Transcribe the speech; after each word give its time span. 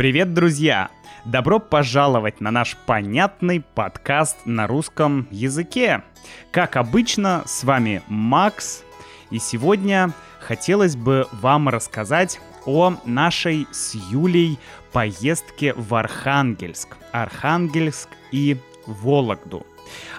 Привет, 0.00 0.32
друзья! 0.32 0.88
Добро 1.26 1.58
пожаловать 1.58 2.40
на 2.40 2.50
наш 2.50 2.74
понятный 2.86 3.60
подкаст 3.60 4.38
на 4.46 4.66
русском 4.66 5.28
языке. 5.30 6.02
Как 6.50 6.76
обычно, 6.76 7.42
с 7.44 7.64
вами 7.64 8.00
Макс, 8.08 8.82
и 9.30 9.38
сегодня 9.38 10.14
хотелось 10.38 10.96
бы 10.96 11.28
вам 11.32 11.68
рассказать 11.68 12.40
о 12.64 12.94
нашей 13.04 13.66
с 13.72 13.94
Юлей 14.10 14.58
поездке 14.90 15.74
в 15.74 15.94
Архангельск. 15.94 16.96
Архангельск 17.12 18.08
и 18.32 18.56
Вологду. 18.86 19.66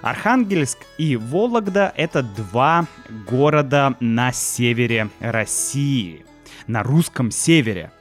Архангельск 0.03 0.77
и 0.99 1.15
Вологда— 1.15 1.91
это 1.97 2.21
два 2.21 2.85
города 3.27 3.95
на 3.99 4.31
севере 4.31 5.09
России, 5.19 6.23
на 6.67 6.83
русском 6.83 7.31
севере. 7.31 7.91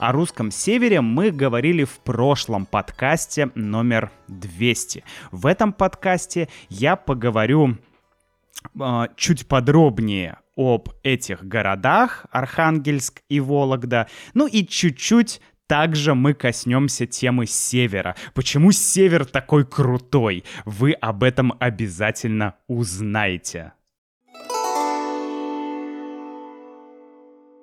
О 0.00 0.12
русском 0.12 0.50
севере 0.50 1.02
мы 1.02 1.30
говорили 1.30 1.84
в 1.84 1.98
прошлом 1.98 2.64
подкасте 2.64 3.50
номер 3.54 4.10
200. 4.28 5.04
В 5.30 5.44
этом 5.44 5.74
подкасте 5.74 6.48
я 6.70 6.96
поговорю 6.96 7.76
э, 8.80 9.02
чуть 9.14 9.46
подробнее 9.46 10.38
об 10.56 10.88
этих 11.02 11.44
городах, 11.44 12.24
Архангельск 12.30 13.20
и 13.28 13.40
Вологда, 13.40 14.06
ну 14.32 14.46
и 14.46 14.66
чуть-чуть 14.66 15.42
также 15.66 16.14
мы 16.14 16.32
коснемся 16.32 17.04
темы 17.04 17.44
севера. 17.44 18.16
Почему 18.32 18.72
север 18.72 19.26
такой 19.26 19.66
крутой? 19.66 20.44
Вы 20.64 20.92
об 20.92 21.22
этом 21.22 21.52
обязательно 21.60 22.54
узнаете. 22.68 23.74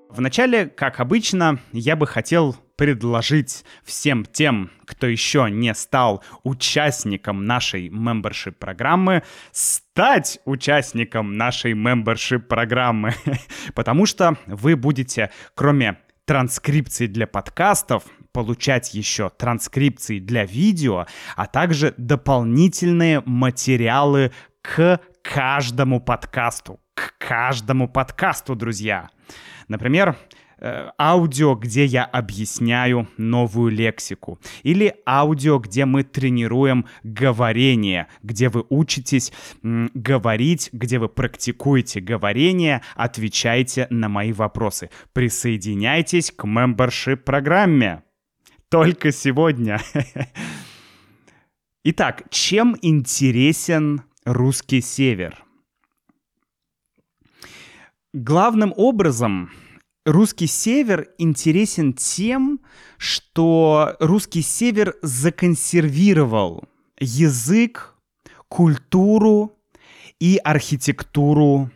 Вначале, 0.09 0.67
как 0.67 1.00
обычно, 1.00 1.59
я 1.72 1.95
бы 1.95 2.08
хотел 2.08 2.55
предложить 2.77 3.66
всем 3.83 4.23
тем, 4.23 4.69
кто 4.86 5.08
еще 5.08 5.47
не 5.49 5.73
стал 5.73 6.23
участником 6.44 7.45
нашей 7.45 7.89
membership 7.89 8.53
программы, 8.53 9.23
стать 9.52 10.39
участником 10.45 11.36
нашей 11.38 11.73
membership 11.73 12.39
программы, 12.39 13.16
потому 13.75 14.05
что 14.05 14.38
вы 14.45 14.75
будете, 14.75 15.31
кроме 15.55 15.97
транскрипции 16.25 17.08
для 17.08 17.25
подкастов, 17.25 18.03
получать 18.31 18.94
еще 18.94 19.30
транскрипции 19.30 20.19
для 20.19 20.45
видео, 20.45 21.08
а 21.36 21.47
также 21.47 21.94
дополнительные 21.97 23.23
материалы 23.25 24.31
к 24.61 24.99
каждому 25.23 25.99
подкасту. 25.99 26.80
К 26.97 27.13
каждому 27.19 27.87
подкасту, 27.87 28.55
друзья. 28.55 29.09
Например, 29.67 30.17
Э, 30.59 30.89
аудио, 30.97 31.53
где 31.53 31.85
я 31.85 32.03
объясняю 32.03 33.07
новую 33.17 33.71
лексику. 33.71 34.39
Или 34.63 34.95
аудио, 35.05 35.59
где 35.59 35.85
мы 35.85 36.03
тренируем 36.03 36.87
говорение, 37.03 38.07
где 38.23 38.49
вы 38.49 38.65
учитесь 38.69 39.31
говорить, 39.61 40.69
где 40.71 40.97
вы 40.97 41.09
практикуете 41.09 41.99
говорение, 41.99 42.81
отвечаете 42.95 43.85
на 43.91 44.09
мои 44.09 44.31
вопросы. 44.31 44.89
Присоединяйтесь 45.13 46.31
к 46.31 46.45
membership 46.45 47.17
программе. 47.17 48.03
Только 48.69 49.11
сегодня. 49.11 49.79
Итак, 51.83 52.23
чем 52.31 52.75
интересен 52.81 54.01
русский 54.25 54.81
север? 54.81 55.46
Главным 58.19 58.73
образом 58.75 59.51
русский 60.03 60.47
север 60.47 61.09
интересен 61.19 61.93
тем, 61.93 62.61
что 62.97 63.95
русский 63.99 64.42
север 64.42 64.95
законсервировал 65.03 66.67
язык, 66.99 67.93
культуру 68.47 69.55
и 70.19 70.42
архитектуру 70.43 71.69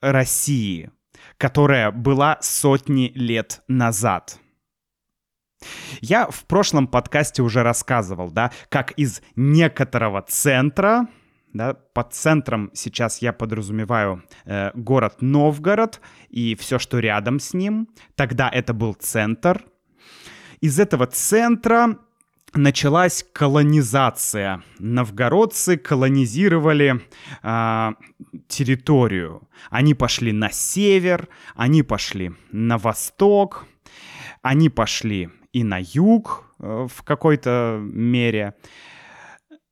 России, 0.00 0.90
которая 1.36 1.90
была 1.90 2.38
сотни 2.40 3.12
лет 3.14 3.60
назад. 3.68 4.40
Я 6.00 6.30
в 6.30 6.46
прошлом 6.46 6.86
подкасте 6.86 7.42
уже 7.42 7.62
рассказывал, 7.62 8.30
да, 8.30 8.52
как 8.70 8.92
из 8.92 9.20
некоторого 9.36 10.22
центра 10.22 11.08
да, 11.58 11.74
под 11.74 12.14
центром 12.14 12.70
сейчас 12.72 13.20
я 13.20 13.32
подразумеваю 13.32 14.22
э, 14.44 14.70
город 14.74 15.16
Новгород 15.20 16.00
и 16.30 16.54
все, 16.54 16.78
что 16.78 17.00
рядом 17.00 17.40
с 17.40 17.52
ним. 17.52 17.88
Тогда 18.14 18.48
это 18.48 18.72
был 18.72 18.94
центр. 18.94 19.64
Из 20.60 20.78
этого 20.78 21.06
центра 21.06 21.98
началась 22.54 23.26
колонизация. 23.32 24.62
Новгородцы 24.78 25.76
колонизировали 25.76 27.00
э, 27.42 27.92
территорию. 28.46 29.48
Они 29.68 29.94
пошли 29.94 30.32
на 30.32 30.50
север, 30.50 31.28
они 31.56 31.82
пошли 31.82 32.32
на 32.52 32.78
восток, 32.78 33.66
они 34.42 34.68
пошли 34.68 35.28
и 35.52 35.64
на 35.64 35.80
юг 35.80 36.44
э, 36.60 36.86
в 36.88 37.02
какой-то 37.02 37.80
мере. 37.82 38.54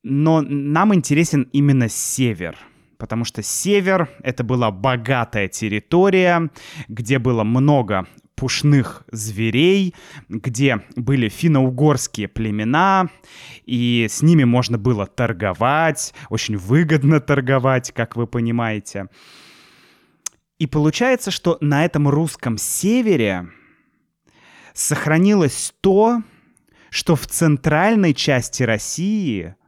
Но 0.08 0.40
нам 0.40 0.94
интересен 0.94 1.48
именно 1.52 1.88
север, 1.88 2.56
потому 2.96 3.24
что 3.24 3.42
север— 3.42 4.08
это 4.22 4.44
была 4.44 4.70
богатая 4.70 5.48
территория, 5.48 6.48
где 6.86 7.18
было 7.18 7.42
много 7.42 8.06
пушных 8.36 9.02
зверей, 9.10 9.96
где 10.28 10.80
были 10.94 11.28
финно-угорские 11.28 12.28
племена, 12.28 13.08
и 13.64 14.06
с 14.08 14.22
ними 14.22 14.44
можно 14.44 14.78
было 14.78 15.08
торговать, 15.08 16.14
очень 16.30 16.56
выгодно 16.56 17.18
торговать, 17.18 17.90
как 17.90 18.14
вы 18.14 18.28
понимаете. 18.28 19.08
И 20.60 20.68
получается, 20.68 21.32
что 21.32 21.58
на 21.60 21.84
этом 21.84 22.08
русском 22.08 22.58
севере 22.58 23.48
сохранилось 24.72 25.74
то, 25.80 26.22
что 26.90 27.16
в 27.16 27.26
центральной 27.26 28.14
части 28.14 28.62
России— 28.62 29.56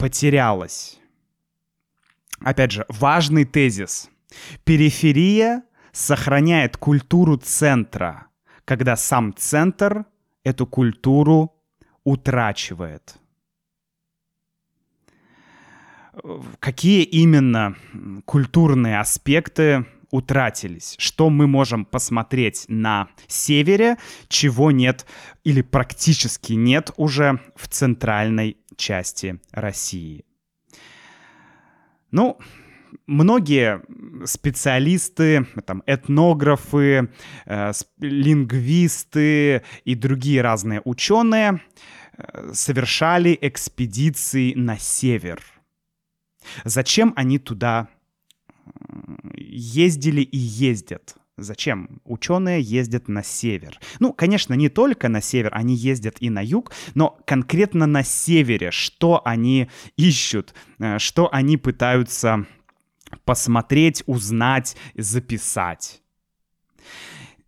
потерялась. 0.00 0.98
Опять 2.40 2.72
же, 2.72 2.86
важный 2.88 3.44
тезис. 3.44 4.08
Периферия 4.64 5.62
сохраняет 5.92 6.78
культуру 6.78 7.36
центра, 7.36 8.28
когда 8.64 8.96
сам 8.96 9.34
центр 9.36 10.06
эту 10.42 10.66
культуру 10.66 11.52
утрачивает. 12.02 13.16
Какие 16.58 17.02
именно 17.02 17.76
культурные 18.24 19.00
аспекты 19.00 19.84
утратились? 20.10 20.94
Что 20.98 21.28
мы 21.28 21.46
можем 21.46 21.84
посмотреть 21.84 22.64
на 22.68 23.08
севере, 23.26 23.98
чего 24.28 24.70
нет 24.70 25.04
или 25.44 25.60
практически 25.60 26.54
нет 26.54 26.90
уже 26.96 27.38
в 27.54 27.68
центральной 27.68 28.56
части 28.80 29.40
России. 29.52 30.24
Ну, 32.10 32.38
многие 33.06 33.82
специалисты, 34.26 35.46
там, 35.64 35.82
этнографы, 35.86 37.10
э, 37.46 37.72
лингвисты 38.00 39.62
и 39.84 39.94
другие 39.94 40.42
разные 40.42 40.82
ученые 40.84 41.60
э, 42.16 42.52
совершали 42.52 43.38
экспедиции 43.40 44.54
на 44.54 44.76
север. 44.76 45.40
Зачем 46.64 47.12
они 47.16 47.38
туда 47.38 47.88
ездили 49.36 50.22
и 50.22 50.36
ездят? 50.36 51.19
Зачем? 51.40 52.00
Ученые 52.04 52.60
ездят 52.60 53.08
на 53.08 53.22
север. 53.22 53.78
Ну, 53.98 54.12
конечно, 54.12 54.54
не 54.54 54.68
только 54.68 55.08
на 55.08 55.20
север, 55.20 55.50
они 55.54 55.74
ездят 55.74 56.16
и 56.20 56.28
на 56.28 56.44
юг, 56.44 56.72
но 56.94 57.18
конкретно 57.26 57.86
на 57.86 58.02
севере, 58.02 58.70
что 58.70 59.22
они 59.24 59.70
ищут, 59.96 60.54
э, 60.78 60.98
что 60.98 61.32
они 61.32 61.56
пытаются 61.56 62.46
посмотреть, 63.24 64.02
узнать, 64.06 64.76
записать. 64.94 66.02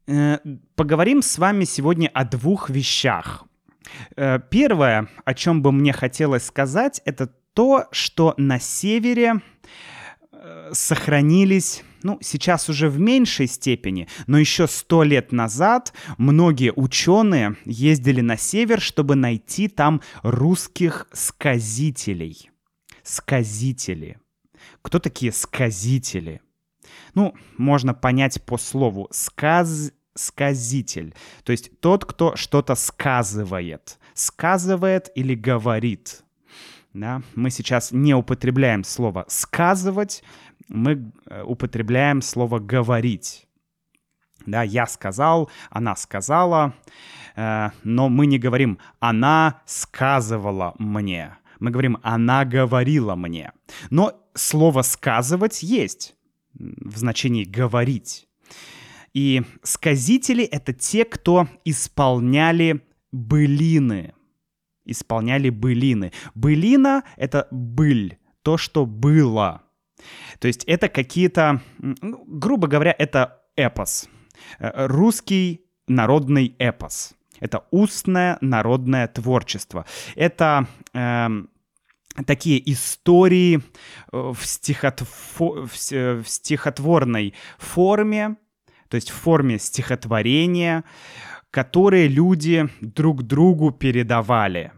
Э, 0.06 0.38
поговорим 0.74 1.22
с 1.22 1.38
вами 1.38 1.64
сегодня 1.64 2.08
о 2.08 2.24
двух 2.24 2.70
вещах. 2.70 3.44
Э, 4.16 4.40
первое, 4.50 5.08
о 5.24 5.34
чем 5.34 5.62
бы 5.62 5.70
мне 5.70 5.92
хотелось 5.92 6.46
сказать, 6.46 7.02
это 7.04 7.26
то, 7.52 7.88
что 7.90 8.34
на 8.38 8.58
севере 8.58 9.42
сохранились 10.72 11.82
ну, 12.02 12.18
сейчас 12.20 12.68
уже 12.68 12.88
в 12.88 12.98
меньшей 12.98 13.46
степени, 13.46 14.08
но 14.26 14.38
еще 14.38 14.66
сто 14.66 15.02
лет 15.02 15.32
назад 15.32 15.92
многие 16.18 16.72
ученые 16.74 17.56
ездили 17.64 18.20
на 18.20 18.36
север, 18.36 18.80
чтобы 18.80 19.14
найти 19.14 19.68
там 19.68 20.00
русских 20.22 21.06
сказителей. 21.12 22.50
Сказители. 23.02 24.18
Кто 24.82 24.98
такие 24.98 25.32
сказители? 25.32 26.40
Ну, 27.14 27.34
можно 27.56 27.94
понять 27.94 28.42
по 28.44 28.58
слову 28.58 29.08
«сказ» 29.10 29.92
сказитель, 30.14 31.14
то 31.42 31.52
есть 31.52 31.80
тот, 31.80 32.04
кто 32.04 32.36
что-то 32.36 32.74
сказывает, 32.74 33.98
сказывает 34.12 35.10
или 35.14 35.34
говорит. 35.34 36.22
Да? 36.94 37.22
Мы 37.34 37.50
сейчас 37.50 37.92
не 37.92 38.14
употребляем 38.14 38.84
слово 38.84 39.24
сказывать, 39.28 40.22
мы 40.68 41.12
э, 41.26 41.42
употребляем 41.42 42.22
слово 42.22 42.58
говорить. 42.58 43.46
Да, 44.46 44.62
я 44.62 44.86
сказал, 44.86 45.50
она 45.70 45.96
сказала, 45.96 46.74
э, 47.36 47.70
но 47.84 48.08
мы 48.08 48.26
не 48.26 48.38
говорим 48.38 48.78
она 49.00 49.62
сказывала 49.66 50.74
мне. 50.78 51.36
Мы 51.60 51.70
говорим 51.70 51.98
она 52.02 52.44
говорила 52.44 53.14
мне. 53.14 53.52
Но 53.90 54.12
слово 54.34 54.82
сказывать 54.82 55.62
есть 55.62 56.14
в 56.54 56.96
значении 56.96 57.44
говорить. 57.44 58.26
И 59.14 59.42
сказители— 59.62 60.44
это 60.52 60.72
те, 60.72 61.04
кто 61.04 61.48
исполняли 61.64 62.82
былины. 63.12 64.14
Исполняли 64.92 65.50
былины. 65.50 66.12
Былина— 66.34 67.02
это 67.16 67.48
быль, 67.50 68.18
то, 68.42 68.56
что 68.56 68.86
было. 68.86 69.62
То 70.38 70.48
есть 70.48 70.64
это 70.64 70.88
какие-то, 70.88 71.60
ну, 71.78 72.24
грубо 72.26 72.66
говоря, 72.68 72.94
это 72.98 73.42
эпос. 73.56 74.08
Э, 74.58 74.86
русский 74.86 75.64
народный 75.86 76.54
эпос. 76.58 77.14
Это 77.40 77.64
устное 77.70 78.38
народное 78.40 79.08
творчество. 79.08 79.84
Это 80.14 80.66
э, 80.94 81.28
такие 82.26 82.72
истории 82.72 83.60
в, 84.12 84.36
стихотво... 84.42 85.06
в 85.68 86.24
стихотворной 86.24 87.34
форме, 87.58 88.36
то 88.88 88.96
есть 88.96 89.10
в 89.10 89.14
форме 89.14 89.58
стихотворения, 89.58 90.84
которые 91.50 92.08
люди 92.08 92.68
друг 92.80 93.22
другу 93.22 93.70
передавали. 93.70 94.72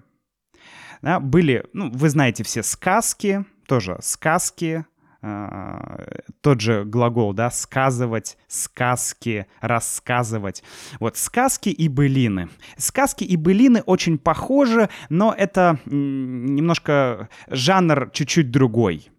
Да, 1.05 1.21
были, 1.21 1.67
ну, 1.75 1.91
вы 1.91 2.09
знаете 2.09 2.45
все 2.45 2.63
сказки, 2.63 3.45
тоже 3.67 3.99
сказки, 4.01 4.87
э, 5.21 6.21
тот 6.41 6.63
же 6.63 6.87
глагол, 6.87 7.35
да, 7.35 7.51
сказывать, 7.51 8.39
сказки, 8.49 9.47
рассказывать. 9.61 10.63
Вот 11.01 11.19
сказки 11.19 11.69
и 11.69 11.89
былины. 11.89 12.49
Сказки 12.79 13.23
и 13.23 13.37
былины 13.37 13.83
очень 13.83 14.17
похожи, 14.17 14.89
но 15.11 15.35
это 15.37 15.79
немножко 15.85 17.29
жанр 17.49 18.09
чуть-чуть 18.11 18.51
другой. 18.51 19.11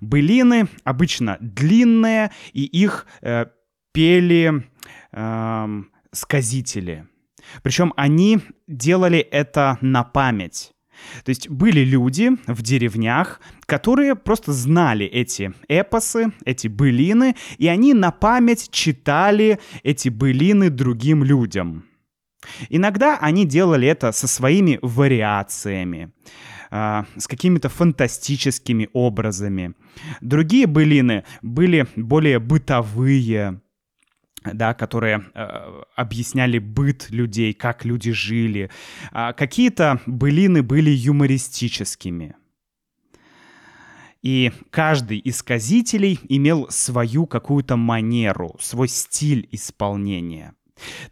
Былины 0.00 0.66
обычно 0.82 1.36
длинные, 1.38 2.32
и 2.52 2.64
их 2.64 3.06
э, 3.22 3.46
пели 3.92 4.68
э, 5.12 5.82
сказители. 6.10 7.06
Причем 7.62 7.92
они 7.96 8.40
делали 8.66 9.20
это 9.20 9.78
на 9.80 10.02
память. 10.02 10.73
То 11.24 11.30
есть 11.30 11.48
были 11.48 11.80
люди 11.80 12.30
в 12.46 12.62
деревнях, 12.62 13.40
которые 13.66 14.14
просто 14.14 14.52
знали 14.52 15.06
эти 15.06 15.52
эпосы, 15.68 16.32
эти 16.44 16.68
былины, 16.68 17.34
и 17.58 17.68
они 17.68 17.94
на 17.94 18.10
память 18.10 18.70
читали 18.70 19.58
эти 19.82 20.08
былины 20.08 20.70
другим 20.70 21.24
людям. 21.24 21.84
Иногда 22.68 23.18
они 23.20 23.44
делали 23.46 23.88
это 23.88 24.12
со 24.12 24.26
своими 24.26 24.78
вариациями, 24.82 26.12
э, 26.70 27.04
с 27.16 27.26
какими-то 27.26 27.68
фантастическими 27.68 28.88
образами. 28.92 29.74
Другие 30.20 30.66
былины 30.66 31.24
были 31.42 31.86
более 31.96 32.38
бытовые, 32.38 33.60
да, 34.44 34.74
которые 34.74 35.24
э, 35.34 35.82
объясняли 35.96 36.58
быт 36.58 37.10
людей, 37.10 37.54
как 37.54 37.84
люди 37.84 38.12
жили. 38.12 38.70
А 39.12 39.32
какие-то 39.32 40.00
былины 40.06 40.62
были 40.62 40.90
юмористическими. 40.90 42.36
И 44.22 44.52
каждый 44.70 45.18
из 45.18 45.36
сказителей 45.38 46.18
имел 46.28 46.68
свою 46.70 47.26
какую-то 47.26 47.76
манеру, 47.76 48.56
свой 48.58 48.88
стиль 48.88 49.48
исполнения. 49.52 50.54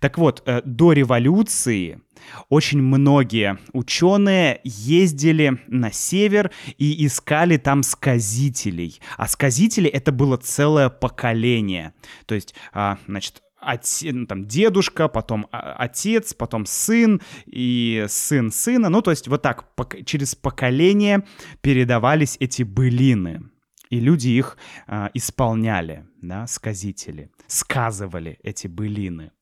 Так 0.01 0.19
вот, 0.19 0.43
э, 0.47 0.63
до 0.65 0.93
революции 0.93 2.01
очень 2.49 2.83
многие 2.83 3.59
ученые 3.73 4.61
ездили 4.65 5.61
на 5.67 5.93
север 5.93 6.51
и 6.79 7.07
искали 7.07 7.57
там 7.57 7.83
сказителей. 7.83 9.01
А 9.17 9.29
сказители— 9.29 9.89
это 9.91 10.13
было 10.13 10.37
целое 10.37 10.89
поколение. 10.89 11.95
То 12.27 12.35
есть, 12.35 12.55
а, 12.73 12.99
значит, 13.07 13.43
отец, 13.63 14.03
ну, 14.13 14.27
там, 14.27 14.47
дедушка, 14.47 15.09
потом 15.09 15.47
а, 15.53 15.75
отец, 15.75 16.35
потом 16.35 16.67
сын 16.67 17.21
и 17.47 18.05
сын 18.09 18.51
сына. 18.51 18.89
Ну, 18.89 19.03
то 19.03 19.11
есть 19.11 19.29
вот 19.29 19.43
так 19.43 19.67
через 20.05 20.35
поколение 20.35 21.25
передавались 21.61 22.37
эти 22.41 22.63
былины. 22.63 23.43
И 23.91 24.01
люди 24.01 24.29
их 24.29 24.57
а, 24.87 25.11
исполняли, 25.13 26.07
да, 26.23 26.47
сказители, 26.47 27.31
сказывали 27.47 28.39
эти 28.43 28.67
былины. 28.67 29.33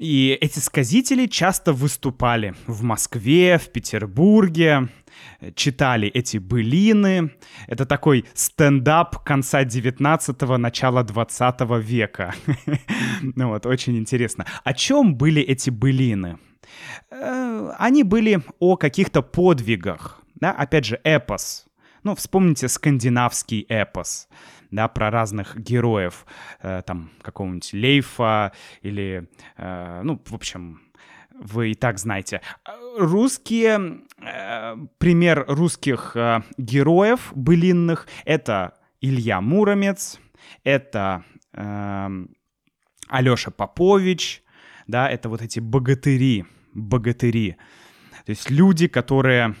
И 0.00 0.38
эти 0.40 0.60
сказители 0.60 1.26
часто 1.26 1.74
выступали 1.74 2.54
в 2.66 2.82
Москве, 2.82 3.58
в 3.58 3.70
Петербурге, 3.70 4.88
читали 5.54 6.08
эти 6.08 6.38
былины. 6.38 7.32
Это 7.66 7.84
такой 7.84 8.24
стендап 8.32 9.22
конца 9.22 9.62
19-го, 9.62 10.56
начала 10.56 11.02
20 11.02 11.60
века. 11.82 12.34
Ну 13.22 13.48
вот, 13.48 13.66
очень 13.66 13.98
интересно. 13.98 14.46
О 14.64 14.72
чем 14.72 15.14
были 15.14 15.42
эти 15.42 15.68
былины? 15.68 16.38
Э, 17.10 17.72
они 17.78 18.02
были 18.02 18.40
о 18.58 18.76
каких-то 18.76 19.20
подвигах. 19.20 20.22
Да? 20.36 20.52
Опять 20.52 20.86
же, 20.86 21.00
эпос. 21.04 21.66
Ну, 22.02 22.14
вспомните 22.14 22.68
скандинавский 22.68 23.66
эпос 23.68 24.28
да, 24.70 24.88
про 24.88 25.10
разных 25.10 25.56
героев, 25.58 26.26
э, 26.62 26.82
там, 26.86 27.10
какого-нибудь 27.22 27.72
Лейфа 27.72 28.52
или, 28.82 29.28
э, 29.56 30.00
ну, 30.02 30.20
в 30.24 30.34
общем, 30.34 30.80
вы 31.40 31.72
и 31.72 31.74
так 31.74 31.98
знаете. 31.98 32.42
Русские, 32.98 34.02
э, 34.18 34.76
пример 34.98 35.44
русских 35.48 36.12
э, 36.14 36.42
героев 36.58 37.32
былинных— 37.34 38.06
это 38.24 38.74
Илья 39.00 39.40
Муромец, 39.40 40.20
это 40.64 41.24
э, 41.54 42.24
Алеша 43.08 43.50
Попович, 43.50 44.42
да, 44.86 45.08
это 45.08 45.28
вот 45.28 45.40
эти 45.42 45.60
богатыри, 45.60 46.44
богатыри. 46.74 47.56
То 48.26 48.30
есть 48.30 48.50
люди, 48.50 48.86
которые 48.86 49.54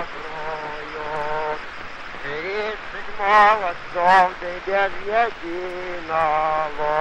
Тридцать 2.23 3.11
молодцов 3.19 4.31
ты 4.39 4.51
без 4.65 4.91
единого. 6.03 6.95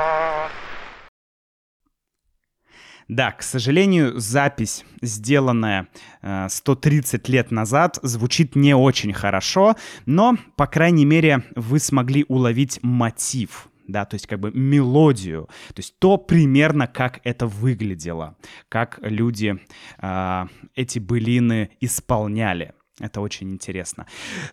Да, 3.08 3.32
к 3.32 3.42
сожалению, 3.42 4.18
запись, 4.18 4.84
сделанная 5.02 5.88
э, 6.22 6.46
130 6.48 7.28
лет 7.28 7.50
назад, 7.50 7.98
звучит 8.02 8.56
не 8.56 8.74
очень 8.74 9.12
хорошо, 9.12 9.76
но, 10.06 10.38
по 10.56 10.66
крайней 10.66 11.04
мере, 11.04 11.44
вы 11.54 11.80
смогли 11.80 12.24
уловить 12.28 12.78
мотив, 12.82 13.68
да, 13.86 14.06
то 14.06 14.14
есть 14.14 14.26
как 14.26 14.40
бы 14.40 14.50
мелодию, 14.52 15.48
то 15.68 15.80
есть 15.80 15.98
то 15.98 16.16
примерно, 16.16 16.86
как 16.86 17.20
это 17.24 17.46
выглядело, 17.46 18.36
как 18.70 18.98
люди 19.02 19.58
э, 20.00 20.46
эти 20.74 20.98
былины 20.98 21.70
исполняли. 21.80 22.72
Это 23.00 23.20
очень 23.20 23.50
интересно. 23.50 24.06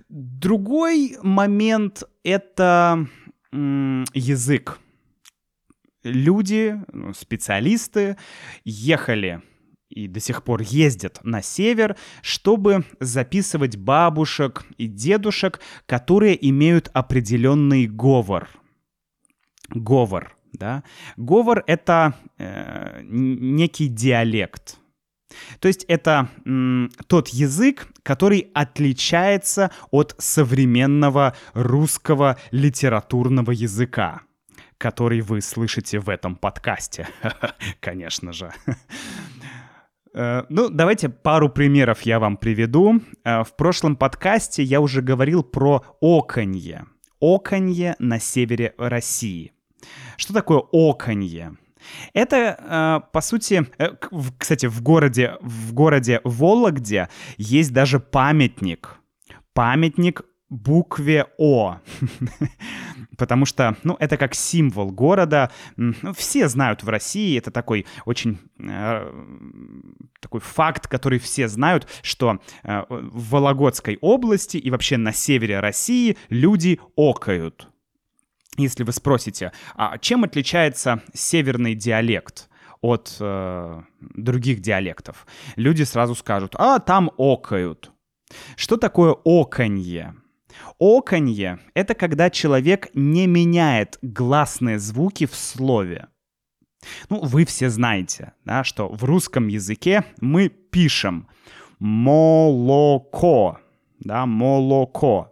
Другой 0.10 1.16
момент— 1.22 2.04
это 2.24 3.08
язык 3.52 4.80
люди, 6.04 6.80
ну, 6.92 7.14
специалисты 7.14 8.18
ехали 8.64 9.42
и 9.90 10.08
до 10.08 10.20
сих 10.20 10.44
пор 10.44 10.62
ездят 10.62 11.20
на 11.24 11.42
север, 11.42 11.98
чтобы 12.22 12.86
записывать 13.00 13.78
бабушек 13.78 14.64
и 14.78 14.88
дедушек, 14.88 15.60
которые 15.86 16.50
имеют 16.50 16.90
определенный 16.94 17.88
говор. 17.88 18.50
Говор, 19.70 20.36
да. 20.54 20.84
Говор— 21.18 21.64
это 21.68 22.16
э, 22.38 23.02
некий 23.04 23.88
диалект. 23.88 24.78
То 25.60 25.70
есть 25.70 25.86
это 25.86 26.30
м, 26.46 26.90
тот 27.08 27.30
язык, 27.30 27.88
который 28.04 28.52
отличается 28.54 29.72
от 29.90 30.14
современного 30.18 31.36
русского 31.54 32.38
литературного 32.52 33.52
языка 33.52 34.24
который 34.82 35.22
вы 35.22 35.42
слышите 35.42 36.00
в 36.00 36.10
этом 36.10 36.36
подкасте, 36.36 37.08
конечно 37.80 38.34
же. 38.34 38.52
Э, 40.14 40.44
ну, 40.50 40.70
давайте 40.70 41.08
пару 41.08 41.50
примеров 41.50 42.02
я 42.02 42.20
вам 42.20 42.36
приведу. 42.36 43.00
Э, 43.24 43.44
в 43.44 43.56
прошлом 43.56 43.96
подкасте 43.96 44.64
я 44.64 44.82
уже 44.82 45.02
говорил 45.04 45.44
про 45.44 45.86
оконье. 46.02 46.86
Оконье 47.22 47.96
на 48.00 48.20
севере 48.20 48.74
России. 48.78 49.54
Что 50.18 50.34
такое 50.34 50.64
оконье? 50.72 51.58
Это, 52.14 52.36
э, 52.36 53.12
по 53.14 53.22
сути, 53.22 53.68
кстати, 54.40 54.66
в 54.66 54.82
городе, 54.82 55.38
в 55.42 55.74
городе 55.74 56.22
Вологде 56.24 57.08
есть 57.38 57.72
даже 57.72 58.00
памятник. 58.00 58.98
Памятник 59.54 60.24
букве 60.50 61.28
О. 61.38 61.78
Потому 63.22 63.46
что, 63.46 63.78
ну, 63.84 63.96
это 64.00 64.18
как 64.18 64.34
символ 64.34 64.90
города. 64.90 65.52
Ну, 65.78 65.94
все 66.16 66.48
знают 66.48 66.82
в 66.82 66.90
России, 66.90 67.38
это 67.38 67.52
такой 67.52 67.86
очень 68.06 68.40
э, 68.58 69.14
такой 70.20 70.40
факт, 70.40 70.88
который 70.88 71.20
все 71.20 71.48
знают, 71.48 71.88
что 72.02 72.40
э, 72.64 72.82
в 72.90 73.30
Вологодской 73.30 74.00
области 74.02 74.58
и 74.58 74.72
вообще 74.72 74.98
на 74.98 75.14
севере 75.14 75.60
России 75.60 76.18
люди 76.30 76.80
окают. 76.98 77.68
Если 78.58 78.84
вы 78.84 78.92
спросите, 78.92 79.52
а 79.76 80.00
чем 80.00 80.24
отличается 80.24 81.04
северный 81.14 81.76
диалект? 81.76 82.50
от 82.82 83.16
э, 83.20 83.82
других 84.00 84.60
диалектов. 84.62 85.28
Люди 85.56 85.84
сразу 85.84 86.16
скажут, 86.16 86.56
а 86.58 86.80
там 86.80 87.12
окают. 87.16 87.92
Что 88.56 88.78
такое 88.78 89.16
оканье? 89.24 90.16
Оканье— 90.80 91.60
это 91.74 91.94
когда 91.94 92.30
человек 92.30 92.90
не 92.94 93.28
меняет 93.28 93.98
гласные 94.02 94.80
звуки 94.80 95.26
в 95.26 95.36
слове. 95.36 96.08
Ну, 97.10 97.20
вы 97.24 97.46
все 97.46 97.70
знаете, 97.70 98.34
да, 98.46 98.64
что 98.64 98.88
в 98.88 99.04
русском 99.04 99.48
языке 99.48 100.04
мы 100.20 100.50
пишем 100.50 101.28
молоко, 101.80 103.60
да, 104.00 104.26
молоко, 104.26 105.32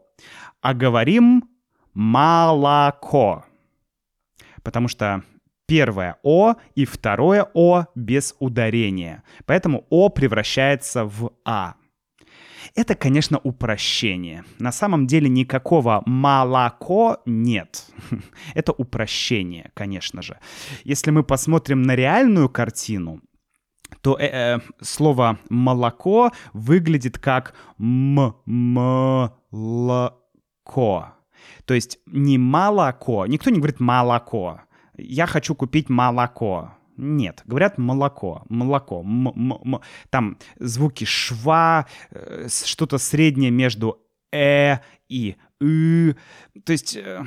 а 0.61 0.73
говорим 0.73 1.49
молоко, 1.93 3.45
потому 4.63 4.87
что 4.87 5.23
первое 5.65 6.17
«о» 6.23 6.55
и 6.75 6.85
второе 6.85 7.47
«о» 7.53 7.85
без 7.95 8.35
ударения, 8.39 9.23
поэтому 9.45 9.85
«о» 9.89 10.09
превращается 10.09 11.05
в 11.05 11.31
«а». 11.45 11.75
Это, 12.75 12.95
конечно, 12.95 13.39
упрощение. 13.43 14.43
На 14.59 14.71
самом 14.71 15.07
деле 15.07 15.29
никакого 15.29 16.03
молоко 16.05 17.17
нет. 17.25 17.85
Это 18.53 18.71
упрощение, 18.71 19.71
конечно 19.73 20.21
же. 20.21 20.37
Если 20.83 21.11
мы 21.11 21.23
посмотрим 21.23 21.81
на 21.81 21.95
реальную 21.95 22.49
картину, 22.49 23.21
то 24.01 24.17
э, 24.19 24.27
э, 24.27 24.59
слово 24.81 25.39
молоко 25.49 26.31
выглядит 26.53 27.17
как 27.17 27.53
м-м-локо. 27.79 29.33
То 31.65 31.73
есть 31.73 31.99
не 32.05 32.37
молоко. 32.37 33.25
Никто 33.25 33.49
не 33.49 33.57
говорит 33.57 33.79
молоко. 33.79 34.61
Я 34.97 35.25
хочу 35.25 35.55
купить 35.55 35.89
молоко. 35.89 36.73
Нет, 37.01 37.43
говорят 37.45 37.77
молоко, 37.77 38.43
молоко, 38.49 39.01
м 39.01 39.29
-м 39.29 39.61
-м 39.63 39.81
там 40.09 40.37
звуки 40.59 41.05
шва, 41.05 41.85
э, 42.11 42.47
что-то 42.49 42.97
среднее 42.97 43.51
между 43.51 43.97
э 44.33 44.79
и 45.07 45.35
ы. 45.61 46.15
То 46.65 46.73
есть 46.73 46.97
э, 46.97 47.23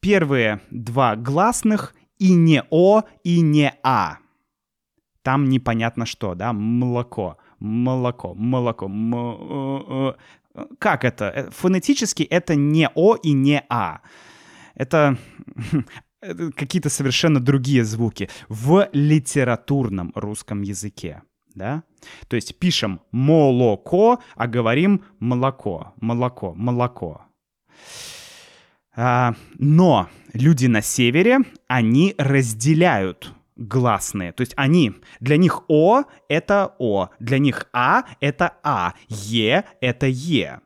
первые 0.00 0.60
два 0.70 1.16
гласных 1.16 1.94
и 2.18 2.32
не 2.34 2.62
о, 2.70 3.02
и 3.22 3.42
не 3.42 3.74
а. 3.82 4.16
Там 5.22 5.50
непонятно 5.50 6.06
что, 6.06 6.34
да, 6.34 6.54
молоко, 6.54 7.36
молоко, 7.60 8.34
молоко, 8.34 8.86
м 8.86 9.14
-э 9.14 10.16
-э. 10.54 10.66
как 10.78 11.04
это? 11.04 11.24
Э, 11.24 11.50
фонетически 11.50 12.22
это 12.22 12.54
не 12.54 12.88
о 12.94 13.16
и 13.16 13.32
не 13.32 13.62
а. 13.68 14.00
Это 14.74 15.18
какие-то 16.56 16.88
совершенно 16.88 17.40
другие 17.40 17.84
звуки 17.84 18.28
в 18.48 18.88
литературном 18.92 20.12
русском 20.14 20.62
языке. 20.62 21.22
Да? 21.54 21.82
То 22.28 22.36
есть 22.36 22.58
пишем 22.58 23.00
молоко, 23.10 24.20
а 24.36 24.46
говорим 24.46 25.04
молоко, 25.18 25.92
молоко, 26.00 26.54
молоко. 26.54 27.22
А, 28.94 29.34
но 29.58 30.08
люди 30.32 30.66
на 30.66 30.82
севере, 30.82 31.38
они 31.66 32.14
разделяют 32.18 33.32
гласные. 33.56 34.32
То 34.32 34.42
есть 34.42 34.52
они, 34.56 34.92
для 35.20 35.36
них 35.36 35.62
О— 35.68 36.02
это 36.28 36.74
О, 36.78 37.10
для 37.18 37.38
них 37.38 37.68
А— 37.72 38.04
это 38.20 38.56
А, 38.62 38.94
Е— 39.08 39.64
это 39.80 40.06
Е. 40.06 40.60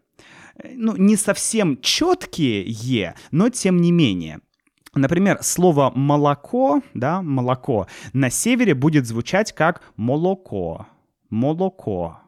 Ну, 0.65 0.97
не 0.97 1.17
совсем 1.17 1.81
четкие 1.81 2.65
Е, 2.67 3.15
но 3.31 3.49
тем 3.51 3.81
не 3.81 3.93
менее. 3.93 4.41
Например, 4.97 5.43
слово 5.43 5.93
молоко, 5.95 6.83
да, 6.95 7.21
молоко 7.21 7.87
на 8.15 8.31
севере 8.31 8.75
будет 8.75 9.07
звучать 9.07 9.53
как 9.53 9.83
молоко, 9.97 10.87
молоко, 11.29 12.19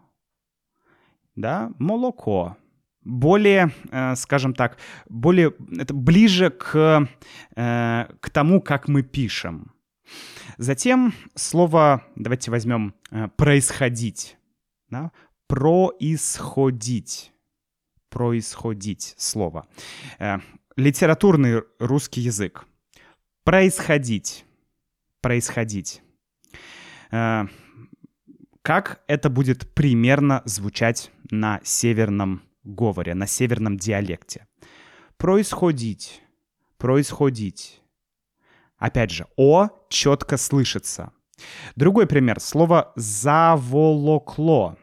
да, 1.35 1.73
молоко. 1.79 2.57
Более, 3.05 3.73
э, 3.91 4.15
скажем 4.17 4.53
так, 4.53 4.77
более, 5.09 5.55
это 5.79 5.95
ближе 5.95 6.51
к, 6.51 7.09
э, 7.57 8.07
к 8.21 8.31
тому, 8.31 8.61
как 8.61 8.87
мы 8.87 9.03
пишем. 9.03 9.73
Затем 10.59 11.15
слово, 11.35 12.05
давайте 12.17 12.51
возьмем 12.51 12.95
э, 13.11 13.29
происходить, 13.29 14.37
да, 14.91 15.11
происходить, 15.47 17.33
происходить 18.11 19.15
слово. 19.17 19.67
Литературный 20.79 21.65
русский 21.81 22.21
язык. 22.21 22.65
Происходить. 23.43 24.45
Происходить. 25.21 26.03
Э, 27.11 27.47
как 28.63 29.03
это 29.09 29.29
будет 29.29 29.75
примерно 29.75 30.41
звучать 30.45 31.11
на 31.33 31.61
северном 31.65 32.43
говоре, 32.63 33.15
на 33.17 33.27
северном 33.27 33.77
диалекте? 33.77 34.47
Происходить. 35.17 36.23
Происходить. 36.77 37.83
Опять 38.77 39.11
же, 39.11 39.27
О 39.37 39.71
четко 39.89 40.37
слышится. 40.37 41.11
Другой 41.75 42.07
пример. 42.07 42.39
Слово 42.39 42.93
«заволокло». 42.95 44.77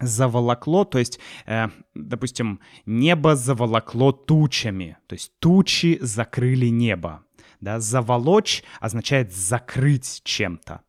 Заволокло, 0.00 0.84
то 0.84 0.98
есть, 0.98 1.18
э, 1.46 1.68
допустим, 1.94 2.60
небо 2.84 3.34
заволокло 3.34 4.12
тучами, 4.12 4.98
то 5.06 5.14
есть 5.14 5.32
тучи 5.38 5.98
закрыли 6.02 6.66
небо. 6.66 7.22
Да? 7.60 7.80
Заволочь 7.80 8.62
означает 8.80 9.32
закрыть 9.32 10.20
чем-то. 10.24 10.82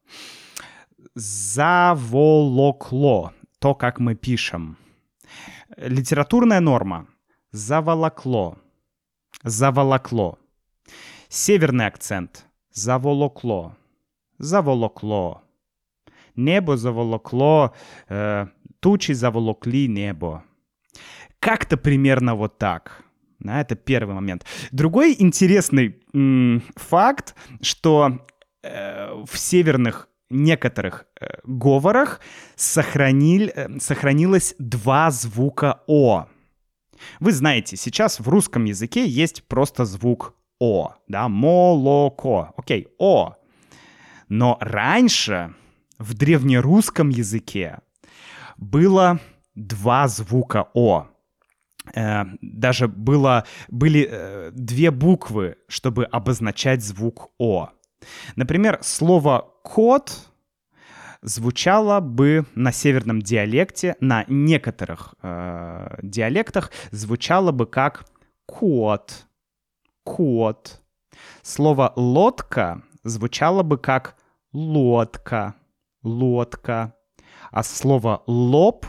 Заволокло, 1.15 2.03
то, 3.59 3.75
как 3.75 3.99
мы 3.99 4.15
пишем. 4.15 4.77
Литературная 5.77 6.59
норма. 6.59 7.07
Заволокло. 7.51 8.57
Заволокло. 9.43 10.37
Северный 11.29 11.87
акцент. 11.87 12.45
Заволокло. 12.71 13.75
Заволокло. 14.37 15.43
Небо 16.35 16.77
заволокло, 16.77 17.73
э, 18.09 18.47
тучи 18.79 19.13
заволокли 19.13 19.87
небо. 19.87 20.43
Как-то 21.39 21.77
примерно 21.77 22.35
вот 22.35 22.57
так. 22.57 23.03
Да, 23.39 23.61
это 23.61 23.75
первый 23.75 24.15
момент. 24.15 24.45
Другой 24.71 25.15
интересный 25.17 26.01
м- 26.13 26.63
факт, 26.75 27.35
что 27.61 28.25
э, 28.63 29.23
в 29.25 29.37
северных 29.37 30.09
некоторых 30.29 31.05
э, 31.19 31.27
говорах 31.43 32.19
сохранили, 32.55 33.51
э, 33.55 33.79
сохранилось 33.79 34.55
два 34.57 35.11
звука 35.11 35.81
«о». 35.87 36.25
Вы 37.19 37.31
знаете, 37.31 37.77
сейчас 37.77 38.19
в 38.19 38.27
русском 38.27 38.65
языке 38.65 39.07
есть 39.07 39.47
просто 39.47 39.85
звук 39.85 40.33
«о», 40.59 40.95
да, 41.07 41.29
молоко, 41.29 42.53
окей, 42.57 42.87
«о». 42.97 43.35
Но 44.29 44.57
раньше 44.59 45.53
в 45.99 46.15
древнерусском 46.15 47.09
языке 47.09 47.79
было 48.57 49.19
два 49.55 50.07
звука 50.07 50.67
«о». 50.73 51.07
Э, 51.95 52.25
даже 52.41 52.87
было, 52.87 53.45
были 53.69 54.07
э, 54.09 54.51
две 54.53 54.91
буквы, 54.91 55.57
чтобы 55.67 56.05
обозначать 56.05 56.83
звук 56.83 57.29
«о». 57.37 57.69
Например, 58.35 58.79
слово 58.81 59.53
«кот» 59.63 60.29
звучало 61.21 61.99
бы 61.99 62.45
на 62.55 62.71
северном 62.71 63.21
диалекте, 63.21 63.95
на 63.99 64.25
некоторых 64.27 65.15
э, 65.21 65.99
диалектах 66.01 66.71
звучало 66.91 67.51
бы 67.51 67.65
как 67.65 68.05
«кот», 68.45 69.25
«кот». 70.03 70.81
Слово 71.41 71.93
«лодка» 71.95 72.83
звучало 73.03 73.63
бы 73.63 73.77
как 73.77 74.15
«лодка», 74.53 75.55
«лодка». 76.03 76.93
А 77.51 77.63
слово 77.63 78.23
«лоб» 78.27 78.85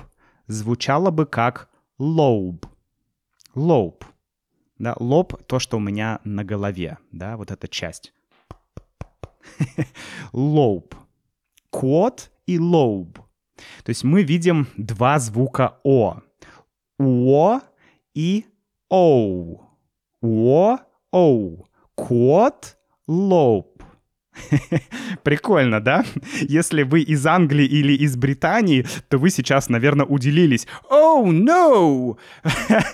звучало 0.47 1.11
бы 1.11 1.27
как 1.27 1.69
«лоуб», 1.99 2.67
«лоуб». 3.55 4.05
Да, 4.79 4.95
лоб— 4.99 5.43
то, 5.47 5.59
что 5.59 5.77
у 5.77 5.81
меня 5.81 6.21
на 6.25 6.45
голове, 6.45 6.99
да, 7.11 7.37
вот 7.37 7.51
эта 7.51 7.67
часть. 7.67 8.13
Лоуб. 10.33 10.95
Кот 11.71 12.31
и 12.47 12.59
лоуб. 12.59 13.19
То 13.85 13.91
есть 13.91 14.05
мы 14.05 14.23
видим 14.23 14.69
два 14.77 15.19
звука 15.19 15.79
О. 15.85 16.19
О 16.99 17.61
и 18.15 18.47
Оу. 18.89 19.69
О, 20.23 20.79
Оу. 21.11 21.67
Кот, 21.95 22.79
лоуб. 23.07 23.78
Прикольно, 25.23 25.81
да? 25.81 26.05
Если 26.41 26.83
вы 26.83 27.03
из 27.03 27.27
Англии 27.27 27.67
или 27.67 27.93
из 27.93 28.17
Британии, 28.17 28.87
то 29.09 29.19
вы 29.19 29.31
сейчас, 29.31 29.69
наверное, 29.69 30.07
удивились. 30.07 30.67
Oh, 30.91 31.27
no! 31.27 32.19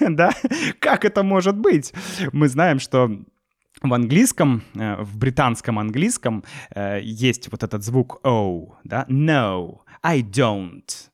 да? 0.08 0.32
Как 0.78 1.04
это 1.04 1.22
может 1.22 1.56
быть? 1.56 1.92
Мы 2.32 2.48
знаем, 2.48 2.78
что 2.78 3.10
в 3.82 3.92
английском, 3.92 4.62
э, 4.74 5.02
в 5.02 5.16
британском 5.16 5.78
английском 5.78 6.44
э, 6.74 7.00
есть 7.02 7.50
вот 7.50 7.62
этот 7.62 7.82
звук 7.84 8.20
O, 8.24 8.76
да? 8.84 9.04
No, 9.08 9.80
I 10.02 10.22
don't. 10.22 11.10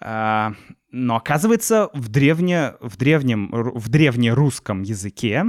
А, 0.00 0.54
но 0.90 1.16
оказывается, 1.16 1.90
в, 1.92 2.08
древне, 2.08 2.74
в, 2.80 2.96
древнем, 2.96 3.50
в 3.52 3.88
древнерусском 3.88 4.82
языке 4.82 5.44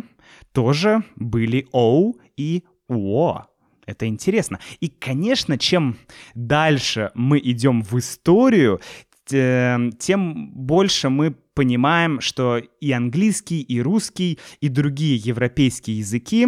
тоже 0.52 1.04
были 1.16 1.68
O 1.74 2.14
и 2.38 2.64
О. 2.88 3.46
Это 3.86 4.08
интересно. 4.08 4.60
И, 4.80 4.88
конечно, 4.88 5.58
чем 5.58 5.98
дальше 6.36 7.12
мы 7.16 7.40
идем 7.40 7.82
в 7.82 7.98
историю, 7.98 8.82
тем 9.26 10.52
больше 10.54 11.10
мы 11.10 11.32
понимаем, 11.32 12.22
что 12.22 12.58
и 12.58 12.92
английский, 12.92 13.62
и 13.62 13.82
русский, 13.82 14.40
и 14.60 14.70
другие 14.70 15.16
европейские 15.16 16.00
языки, 16.00 16.48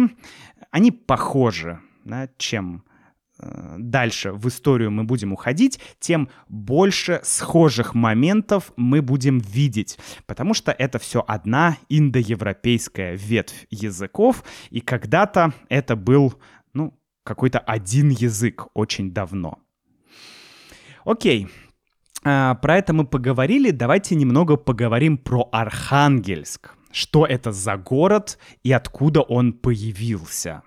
они 0.70 0.90
похожи, 0.90 1.78
да, 2.04 2.28
чем 2.36 2.84
э, 3.38 3.76
дальше 3.78 4.32
в 4.32 4.48
историю 4.48 4.90
мы 4.90 5.04
будем 5.04 5.32
уходить, 5.32 5.78
тем 6.00 6.28
больше 6.48 7.20
схожих 7.22 7.94
моментов 7.94 8.72
мы 8.76 9.02
будем 9.02 9.38
видеть, 9.38 9.98
потому 10.26 10.52
что 10.52 10.72
это 10.72 10.98
все 10.98 11.24
одна 11.26 11.76
индоевропейская 11.88 13.14
ветвь 13.14 13.66
языков, 13.70 14.42
и 14.70 14.80
когда-то 14.80 15.54
это 15.68 15.96
был, 15.96 16.34
ну, 16.72 16.98
какой-то 17.24 17.58
один 17.58 18.10
язык 18.10 18.68
очень 18.74 19.12
давно. 19.12 19.58
Окей, 21.04 21.48
а, 22.22 22.54
про 22.54 22.78
это 22.78 22.92
мы 22.92 23.06
поговорили, 23.06 23.70
давайте 23.70 24.14
немного 24.14 24.56
поговорим 24.56 25.18
про 25.18 25.48
Архангельск. 25.52 26.74
Что 26.90 27.26
это 27.26 27.50
за 27.50 27.76
город 27.76 28.38
и 28.62 28.70
откуда 28.72 29.20
он 29.20 29.52
появился? 29.52 30.62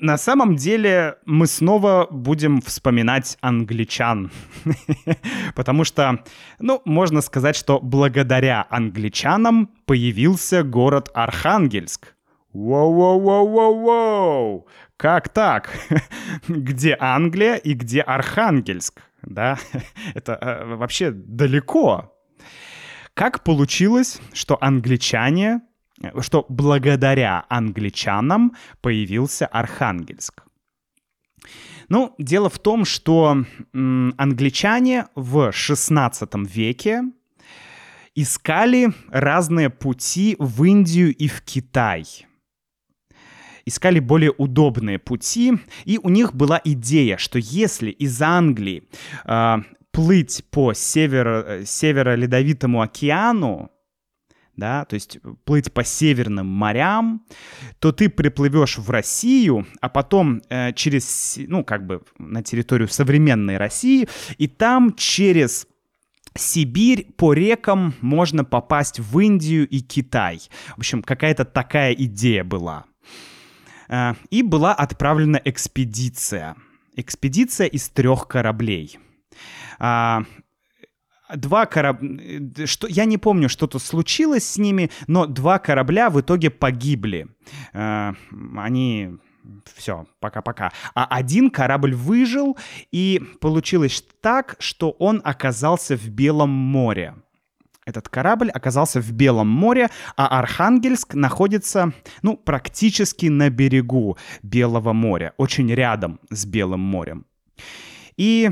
На 0.00 0.16
самом 0.16 0.54
деле 0.54 1.16
мы 1.24 1.48
снова 1.48 2.06
будем 2.08 2.60
вспоминать 2.60 3.36
англичан, 3.40 4.30
потому 5.56 5.82
что, 5.82 6.22
ну, 6.60 6.80
можно 6.84 7.20
сказать, 7.20 7.56
что 7.56 7.80
благодаря 7.80 8.64
англичанам 8.70 9.70
появился 9.86 10.62
город 10.62 11.10
Архангельск. 11.14 12.14
Воу-воу-воу-воу-воу! 12.54 14.66
Как 14.96 15.30
так? 15.30 15.76
где 16.48 16.96
Англия 17.00 17.56
и 17.56 17.74
где 17.74 18.00
Архангельск? 18.00 19.02
Да, 19.22 19.58
это 20.14 20.38
э, 20.40 20.76
вообще 20.76 21.10
далеко. 21.10 22.14
Как 23.14 23.42
получилось, 23.42 24.20
что 24.32 24.56
англичане, 24.60 25.62
что 26.20 26.46
благодаря 26.48 27.44
англичанам 27.48 28.54
появился 28.80 29.46
Архангельск? 29.46 30.44
Ну, 31.88 32.14
дело 32.18 32.50
в 32.50 32.58
том, 32.58 32.84
что 32.84 33.44
англичане 33.72 35.06
в 35.14 35.52
16 35.52 36.34
веке 36.54 37.02
искали 38.14 38.92
разные 39.10 39.70
пути 39.70 40.36
в 40.38 40.64
Индию 40.64 41.14
и 41.14 41.28
в 41.28 41.42
Китай– 41.42 42.04
искали 43.68 44.00
более 44.00 44.32
удобные 44.36 44.98
пути, 44.98 45.52
и 45.84 45.98
у 46.02 46.08
них 46.08 46.34
была 46.34 46.60
идея, 46.64 47.16
что 47.18 47.38
если 47.38 47.90
из 47.90 48.20
Англии 48.20 48.82
э, 49.24 49.56
плыть 49.92 50.44
по 50.50 50.72
северо, 50.72 51.60
северо-ледовитому 51.64 52.80
океану, 52.80 53.70
да, 54.58 54.84
то 54.84 54.94
есть 54.94 55.18
плыть 55.44 55.72
по 55.72 55.84
северным 55.84 56.46
морям, 56.46 57.24
то 57.78 57.92
ты 57.92 58.08
приплывешь 58.08 58.76
в 58.76 58.90
Россию, 58.90 59.66
а 59.80 59.88
потом 59.88 60.42
э, 60.50 60.72
через, 60.72 61.38
ну, 61.46 61.62
как 61.64 61.86
бы 61.86 62.02
на 62.18 62.42
территорию 62.42 62.88
современной 62.88 63.56
России, 63.56 64.08
и 64.36 64.48
там 64.48 64.94
через 64.94 65.66
Сибирь 66.34 67.06
по 67.16 67.32
рекам 67.32 67.94
можно 68.00 68.44
попасть 68.44 68.98
в 68.98 69.18
Индию 69.20 69.66
и 69.66 69.80
Китай. 69.80 70.40
В 70.76 70.78
общем, 70.78 71.02
какая-то 71.02 71.44
такая 71.44 71.92
идея 71.92 72.42
была. 72.42 72.84
Э, 73.88 74.14
и 74.30 74.42
была 74.42 74.74
отправлена 74.74 75.40
экспедиция. 75.44 76.56
Экспедиция 76.96 77.68
из 77.68 77.88
трех 77.90 78.26
кораблей. 78.26 78.98
А, 79.78 80.24
два 81.36 81.66
корабля... 81.66 82.66
Что... 82.66 82.86
Я 82.86 83.04
не 83.04 83.18
помню, 83.18 83.48
что 83.48 83.66
тут 83.66 83.82
случилось 83.82 84.46
с 84.46 84.58
ними, 84.58 84.90
но 85.06 85.26
два 85.26 85.58
корабля 85.58 86.10
в 86.10 86.20
итоге 86.20 86.50
погибли. 86.50 87.28
Э, 87.72 88.12
они 88.56 89.18
все, 89.76 90.06
пока-пока. 90.20 90.72
А 90.94 91.06
один 91.06 91.50
корабль 91.50 91.94
выжил, 91.94 92.56
и 92.92 93.22
получилось 93.40 94.04
так, 94.20 94.56
что 94.58 94.90
он 94.98 95.20
оказался 95.24 95.96
в 95.96 96.08
Белом 96.08 96.50
море. 96.50 97.14
Этот 97.86 98.10
корабль 98.10 98.50
оказался 98.50 99.00
в 99.00 99.12
Белом 99.12 99.48
море, 99.48 99.88
а 100.14 100.38
Архангельск 100.38 101.14
находится, 101.14 101.94
ну, 102.20 102.36
практически 102.36 103.26
на 103.26 103.48
берегу 103.48 104.18
Белого 104.42 104.92
моря, 104.92 105.32
очень 105.38 105.72
рядом 105.72 106.20
с 106.28 106.44
Белым 106.44 106.80
морем. 106.80 107.24
И 108.18 108.50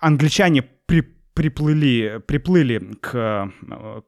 англичане 0.00 0.62
при 0.62 1.13
приплыли, 1.34 2.22
приплыли 2.26 2.78
к, 3.00 3.52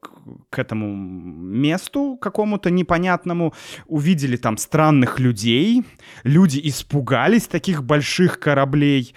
к, 0.00 0.10
к 0.50 0.58
этому 0.58 0.94
месту 0.96 2.16
какому-то 2.20 2.70
непонятному, 2.70 3.52
увидели 3.86 4.36
там 4.36 4.56
странных 4.56 5.18
людей, 5.18 5.84
люди 6.22 6.60
испугались 6.62 7.48
таких 7.48 7.84
больших 7.84 8.38
кораблей, 8.38 9.14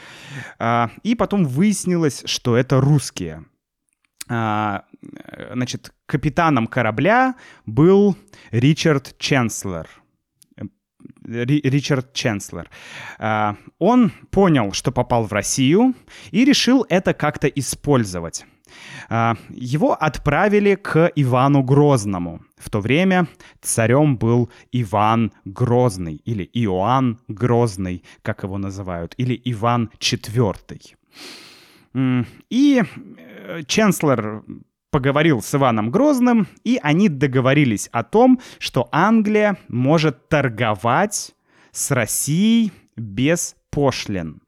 а, 0.58 0.90
и 1.04 1.16
потом 1.16 1.46
выяснилось, 1.46 2.24
что 2.26 2.58
это 2.58 2.82
русские. 2.82 3.46
А, 4.28 4.84
значит, 5.54 5.94
капитаном 6.06 6.68
корабля 6.68 7.36
был 7.66 8.18
Ричард 8.52 9.16
Ченслер— 9.18 9.88
Ричард 11.26 12.14
Ченслер. 12.14 12.70
А, 13.18 13.56
он 13.78 14.12
понял, 14.32 14.72
что 14.74 14.92
попал 14.92 15.26
в 15.26 15.34
Россию 15.34 15.94
и 16.32 16.46
решил 16.46 16.86
это 16.90 17.14
как-то 17.14 17.48
использовать. 17.48 18.46
А, 19.10 19.36
его 19.50 19.94
отправили 19.94 20.76
к 20.76 21.12
Ивану 21.16 21.64
Грозному. 21.64 22.42
В 22.58 22.70
то 22.70 22.80
время 22.80 23.28
царем 23.62 24.18
был 24.18 24.50
Иван 24.72 25.32
Грозный, 25.46 26.22
или 26.26 26.50
Иоанн 26.54 27.20
Грозный, 27.28 28.04
как 28.22 28.44
его 28.44 28.58
называют, 28.58 29.14
или 29.18 29.40
Иван 29.46 29.92
IV. 30.00 30.96
И 32.50 32.84
э, 32.84 33.64
Ченслер 33.66 34.44
поговорил 34.92 35.42
с 35.42 35.54
Иваном 35.56 35.92
Грозным, 35.92 36.48
и 36.64 36.80
они 36.82 37.10
договорились 37.10 37.90
о 37.92 38.04
том, 38.04 38.40
что 38.58 38.88
Англия 38.92 39.58
может 39.68 40.28
торговать 40.30 41.36
с 41.72 41.92
Россией 41.92 42.72
без 42.96 43.56
пошлин. 43.70 44.42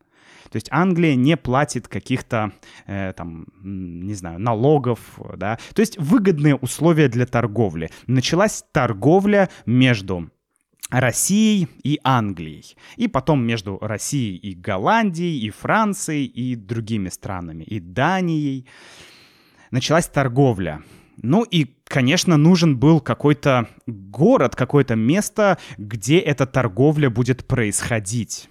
То 0.52 0.58
есть 0.58 0.68
Англия 0.70 1.16
не 1.16 1.38
платит 1.38 1.88
каких-то, 1.88 2.52
э, 2.86 3.14
там, 3.16 3.46
не 3.62 4.14
знаю, 4.14 4.38
налогов, 4.38 5.00
да. 5.38 5.58
То 5.74 5.80
есть 5.80 5.98
выгодные 5.98 6.56
условия 6.56 7.08
для 7.08 7.26
торговли. 7.26 7.90
Началась 8.06 8.66
торговля 8.74 9.50
между 9.66 10.30
Россией 10.90 11.70
и 11.84 12.02
Англией. 12.04 12.76
И 12.98 13.08
потом 13.08 13.46
между 13.46 13.78
Россией 13.80 14.36
и 14.36 14.54
Голландией, 14.54 15.40
и 15.40 15.50
Францией, 15.50 16.26
и 16.26 16.56
другими 16.56 17.08
странами, 17.08 17.64
и 17.64 17.80
Данией 17.80 18.68
началась 19.72 20.08
торговля. 20.08 20.84
Ну 21.18 21.44
и, 21.44 21.66
конечно, 21.86 22.38
нужен 22.38 22.78
был 22.78 23.00
какой-то 23.00 23.68
город, 23.88 24.56
какое-то 24.56 24.96
место, 24.96 25.58
где 25.78 26.20
эта 26.20 26.46
торговля 26.46 27.10
будет 27.10 27.48
происходить. 27.48 28.50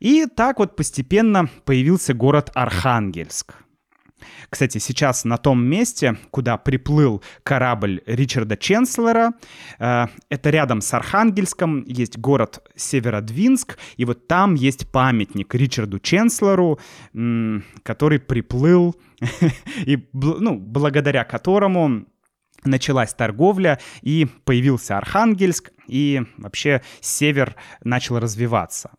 И 0.00 0.26
так 0.26 0.58
вот 0.58 0.74
постепенно 0.74 1.48
появился 1.64 2.14
город 2.14 2.50
Архангельск. 2.54 3.54
Кстати, 4.48 4.78
сейчас 4.78 5.24
на 5.24 5.36
том 5.36 5.64
месте, 5.64 6.16
куда 6.30 6.56
приплыл 6.56 7.22
корабль 7.42 8.02
Ричарда 8.06 8.56
Ченслера, 8.56 9.32
э, 9.78 10.06
это 10.28 10.50
рядом 10.50 10.80
с 10.80 10.92
Архангельском, 10.94 11.84
есть 11.86 12.18
город 12.18 12.66
Северодвинск, 12.76 13.78
и 13.96 14.04
вот 14.04 14.26
там 14.26 14.54
есть 14.54 14.90
памятник 14.90 15.54
Ричарду 15.54 15.98
Ченслеру, 15.98 16.78
который 17.82 18.18
приплыл, 18.18 18.96
и, 19.86 20.08
ну, 20.12 20.58
благодаря 20.58 21.24
которому 21.24 22.06
началась 22.64 23.14
торговля, 23.14 23.78
и 24.02 24.26
появился 24.44 24.96
Архангельск, 24.96 25.72
и 25.86 26.22
вообще 26.36 26.82
север 27.00 27.56
начал 27.82 28.18
развиваться. 28.18 28.90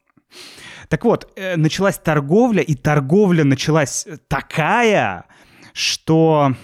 Так 0.89 1.05
вот, 1.05 1.31
э, 1.35 1.55
началась 1.55 1.97
торговля, 1.97 2.61
и 2.61 2.75
торговля 2.75 3.43
началась 3.43 4.07
такая, 4.27 5.25
что 5.73 6.55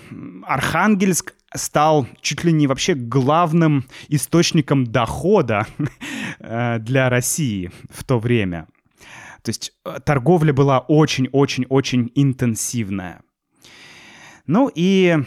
Архангельск 0.44 1.34
стал 1.56 2.08
чуть 2.22 2.44
ли 2.44 2.52
не 2.52 2.68
вообще 2.68 2.94
главным 2.94 3.86
источником 4.08 4.86
дохода 4.86 5.66
э, 6.40 6.80
для 6.80 7.10
России 7.10 7.72
в 7.90 8.04
то 8.04 8.20
время. 8.20 8.68
То 9.42 9.50
есть 9.50 9.74
э, 9.86 10.00
торговля 10.06 10.54
была 10.54 10.80
очень-очень-очень 10.80 12.12
интенсивная. 12.16 13.22
Ну 14.46 14.70
и, 14.74 15.18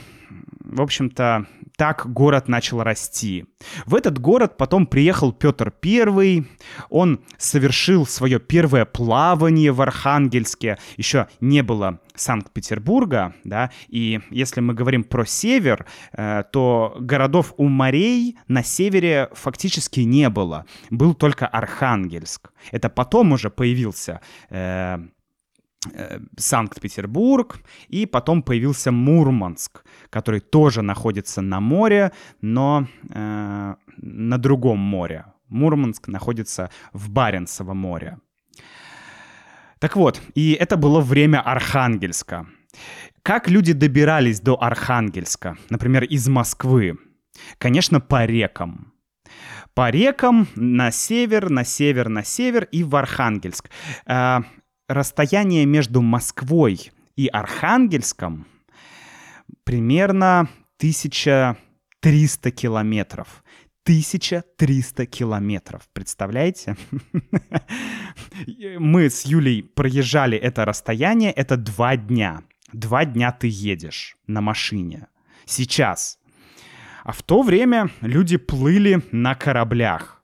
в 0.61 0.81
общем-то, 0.81 1.47
так 1.77 2.13
город 2.13 2.49
начал 2.49 2.83
расти. 2.83 3.47
В 3.87 3.95
этот 3.95 4.19
город 4.19 4.57
потом 4.57 4.87
приехал 4.87 5.33
Петр 5.33 5.73
I, 5.85 6.45
он 6.91 7.21
совершил 7.39 8.07
свое 8.07 8.39
первое 8.39 8.85
плавание 8.85 9.73
в 9.73 9.81
Архангельске, 9.81 10.79
еще 10.97 11.29
не 11.41 11.63
было 11.63 12.01
Санкт-Петербурга, 12.15 13.35
да, 13.45 13.71
и 13.89 14.21
если 14.31 14.61
мы 14.61 14.75
говорим 14.75 15.05
про 15.05 15.25
север, 15.25 15.87
э, 16.13 16.43
то 16.53 16.97
городов 17.01 17.55
у 17.57 17.69
морей 17.69 18.37
на 18.49 18.63
севере 18.63 19.29
фактически 19.33 20.01
не 20.01 20.29
было, 20.29 20.67
был 20.91 21.15
только 21.15 21.47
Архангельск. 21.47 22.53
Это 22.71 22.89
потом 22.89 23.33
уже 23.33 23.51
появился 23.51 24.21
э, 24.51 24.99
Санкт-Петербург, 26.37 27.59
и 27.89 28.07
потом 28.07 28.43
появился 28.43 28.93
Мурманск, 28.93 29.85
который 30.11 30.41
тоже 30.41 30.83
находится 30.83 31.43
на 31.43 31.61
море, 31.61 32.13
но 32.41 32.87
э, 33.11 33.75
на 33.97 34.39
другом 34.39 34.79
море. 34.79 35.25
Мурманск 35.49 36.09
находится 36.09 36.71
в 36.93 37.11
Баренцево 37.11 37.75
море. 37.75 38.19
Так 39.79 39.97
вот, 39.97 40.23
и 40.35 40.53
это 40.53 40.77
было 40.77 41.01
время 41.01 41.41
Архангельска. 41.41 42.47
Как 43.23 43.49
люди 43.49 43.73
добирались 43.73 44.41
до 44.41 44.63
Архангельска, 44.63 45.57
например, 45.71 46.05
из 46.05 46.29
Москвы? 46.29 46.97
Конечно, 47.59 48.01
по 48.01 48.25
рекам. 48.25 48.93
По 49.75 49.91
рекам 49.91 50.47
на 50.55 50.91
север, 50.91 51.51
на 51.51 51.65
север, 51.65 52.09
на 52.09 52.25
север 52.25 52.69
и 52.71 52.85
в 52.85 52.95
Архангельск. 52.95 53.71
Расстояние 54.93 55.65
между 55.65 56.03
Москвой 56.03 56.93
и 57.17 57.27
Архангельском 57.27 58.47
примерно 59.65 60.51
1300 60.77 62.51
километров. 62.51 63.43
1300 63.85 65.07
километров, 65.07 65.89
представляете? 65.95 66.77
Мы 68.79 69.09
с 69.09 69.25
Юлей 69.25 69.63
проезжали 69.63 70.37
это 70.37 70.67
расстояние, 70.67 71.33
это 71.33 71.57
два 71.57 71.97
дня. 71.97 72.43
Два 72.75 73.07
дня 73.07 73.33
ты 73.33 73.49
едешь 73.51 74.19
на 74.27 74.43
машине. 74.43 75.07
Сейчас. 75.47 76.19
А 77.03 77.13
в 77.13 77.23
то 77.23 77.41
время 77.41 77.89
люди 78.03 78.37
плыли 78.37 79.03
на 79.11 79.35
кораблях. 79.37 80.22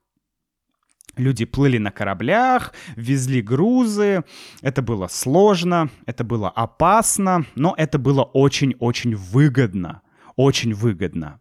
Люди 1.18 1.44
плыли 1.44 1.78
на 1.78 1.90
кораблях, 1.90 2.72
везли 2.96 3.42
грузы. 3.42 4.24
Это 4.62 4.82
было 4.82 5.08
сложно, 5.08 5.90
это 6.06 6.24
было 6.24 6.48
опасно, 6.48 7.44
но 7.56 7.74
это 7.76 7.98
было 7.98 8.22
очень-очень 8.22 9.14
выгодно. 9.16 10.02
Очень 10.36 10.72
выгодно. 10.72 11.40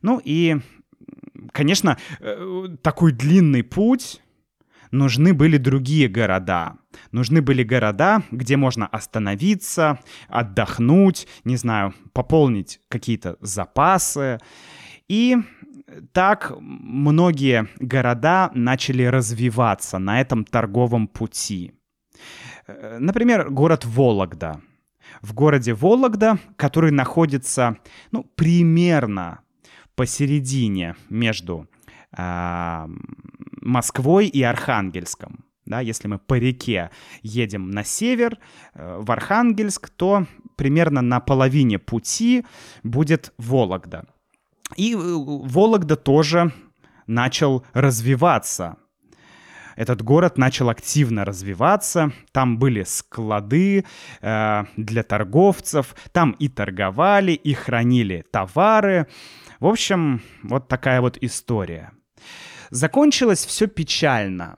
Ну 0.00 0.20
и, 0.24 0.58
конечно, 1.52 1.98
э, 2.20 2.68
такой 2.82 3.12
длинный 3.12 3.64
путь 3.64 4.22
нужны 4.92 5.34
были 5.34 5.56
другие 5.56 6.08
города. 6.08 6.76
Нужны 7.10 7.42
были 7.42 7.64
города, 7.64 8.22
где 8.30 8.56
можно 8.56 8.86
остановиться, 8.86 9.98
отдохнуть, 10.28 11.26
не 11.44 11.56
знаю, 11.56 11.94
пополнить 12.12 12.80
какие-то 12.88 13.36
запасы. 13.40 14.38
И 15.08 15.36
так 16.12 16.52
многие 16.58 17.68
города 17.78 18.50
начали 18.54 19.04
развиваться 19.04 19.98
на 19.98 20.20
этом 20.20 20.44
торговом 20.44 21.08
пути. 21.08 21.72
Э, 22.66 22.98
например, 22.98 23.50
город 23.50 23.84
Вологда. 23.84 24.60
В 25.22 25.34
городе 25.34 25.74
Вологда, 25.74 26.38
который 26.56 26.90
находится 26.90 27.76
ну, 28.10 28.24
примерно 28.34 29.40
посередине 29.94 30.96
между 31.08 31.68
э, 32.16 32.86
Москвой 33.60 34.26
и 34.26 34.42
Архангельском. 34.42 35.44
Да, 35.66 35.80
если 35.80 36.08
мы 36.08 36.18
по 36.18 36.34
реке 36.34 36.90
едем 37.22 37.70
на 37.70 37.84
север, 37.84 38.38
э, 38.74 38.98
в 39.00 39.10
Архангельск, 39.10 39.88
то 39.88 40.26
примерно 40.56 41.00
на 41.00 41.20
половине 41.20 41.78
пути 41.78 42.44
будет 42.82 43.32
Вологда. 43.38 44.04
И 44.76 44.94
э, 44.94 44.96
Вологда 44.98 45.96
тоже 45.96 46.52
начал 47.06 47.64
развиваться. 47.72 48.76
этот 49.76 50.02
город 50.02 50.38
начал 50.38 50.68
активно 50.68 51.24
развиваться. 51.24 52.12
Там 52.32 52.58
были 52.58 52.84
склады 52.84 53.84
э, 54.20 54.64
для 54.76 55.02
торговцев, 55.02 55.94
там 56.12 56.32
и 56.32 56.48
торговали, 56.48 57.32
и 57.32 57.54
хранили 57.54 58.24
товары. 58.30 59.08
В 59.60 59.66
общем, 59.66 60.22
вот 60.42 60.68
такая 60.68 61.00
вот 61.00 61.18
история. 61.20 61.92
Закончилось 62.70 63.44
все 63.46 63.66
печально. 63.66 64.56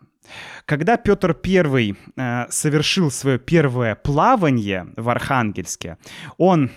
Когда 0.64 0.96
Петр 0.96 1.36
I 1.44 1.94
э, 2.16 2.46
совершил 2.50 3.10
свое 3.10 3.38
первое 3.38 3.94
плавание 3.94 4.88
в 4.96 5.08
Архангельске, 5.08 5.98
он 6.38 6.70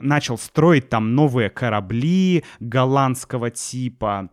начал 0.00 0.38
строить 0.38 0.88
там 0.88 1.14
новые 1.14 1.50
корабли 1.50 2.44
голландского 2.60 3.50
типа. 3.50 4.30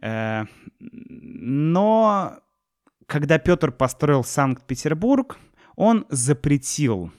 Э, 0.00 0.44
но 0.80 2.38
когда 3.06 3.38
Петр 3.38 3.70
построил 3.72 4.24
Санкт-Петербург, 4.24 5.38
он 5.76 6.06
запретил 6.08 7.12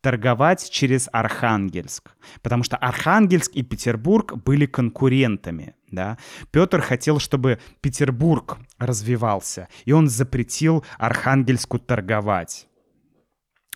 торговать 0.00 0.68
через 0.70 1.08
Архангельск, 1.12 2.10
потому 2.42 2.64
что 2.64 2.76
Архангельск 2.76 3.52
и 3.52 3.62
Петербург 3.62 4.36
были 4.36 4.66
конкурентами. 4.66 5.74
Да? 5.92 6.16
Петр 6.50 6.80
хотел, 6.80 7.18
чтобы 7.18 7.60
Петербург 7.82 8.56
развивался, 8.78 9.68
и 9.84 9.92
он 9.92 10.08
запретил 10.08 10.84
Архангельску 10.98 11.78
торговать. 11.78 12.66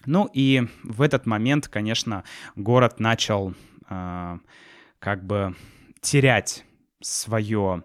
Ну 0.07 0.29
и 0.33 0.67
в 0.83 1.03
этот 1.03 1.27
момент, 1.27 1.69
конечно, 1.69 2.25
город 2.55 3.01
начал 3.01 3.55
э, 3.91 4.39
как 4.99 5.27
бы 5.27 5.55
терять 6.01 6.65
свое, 7.03 7.85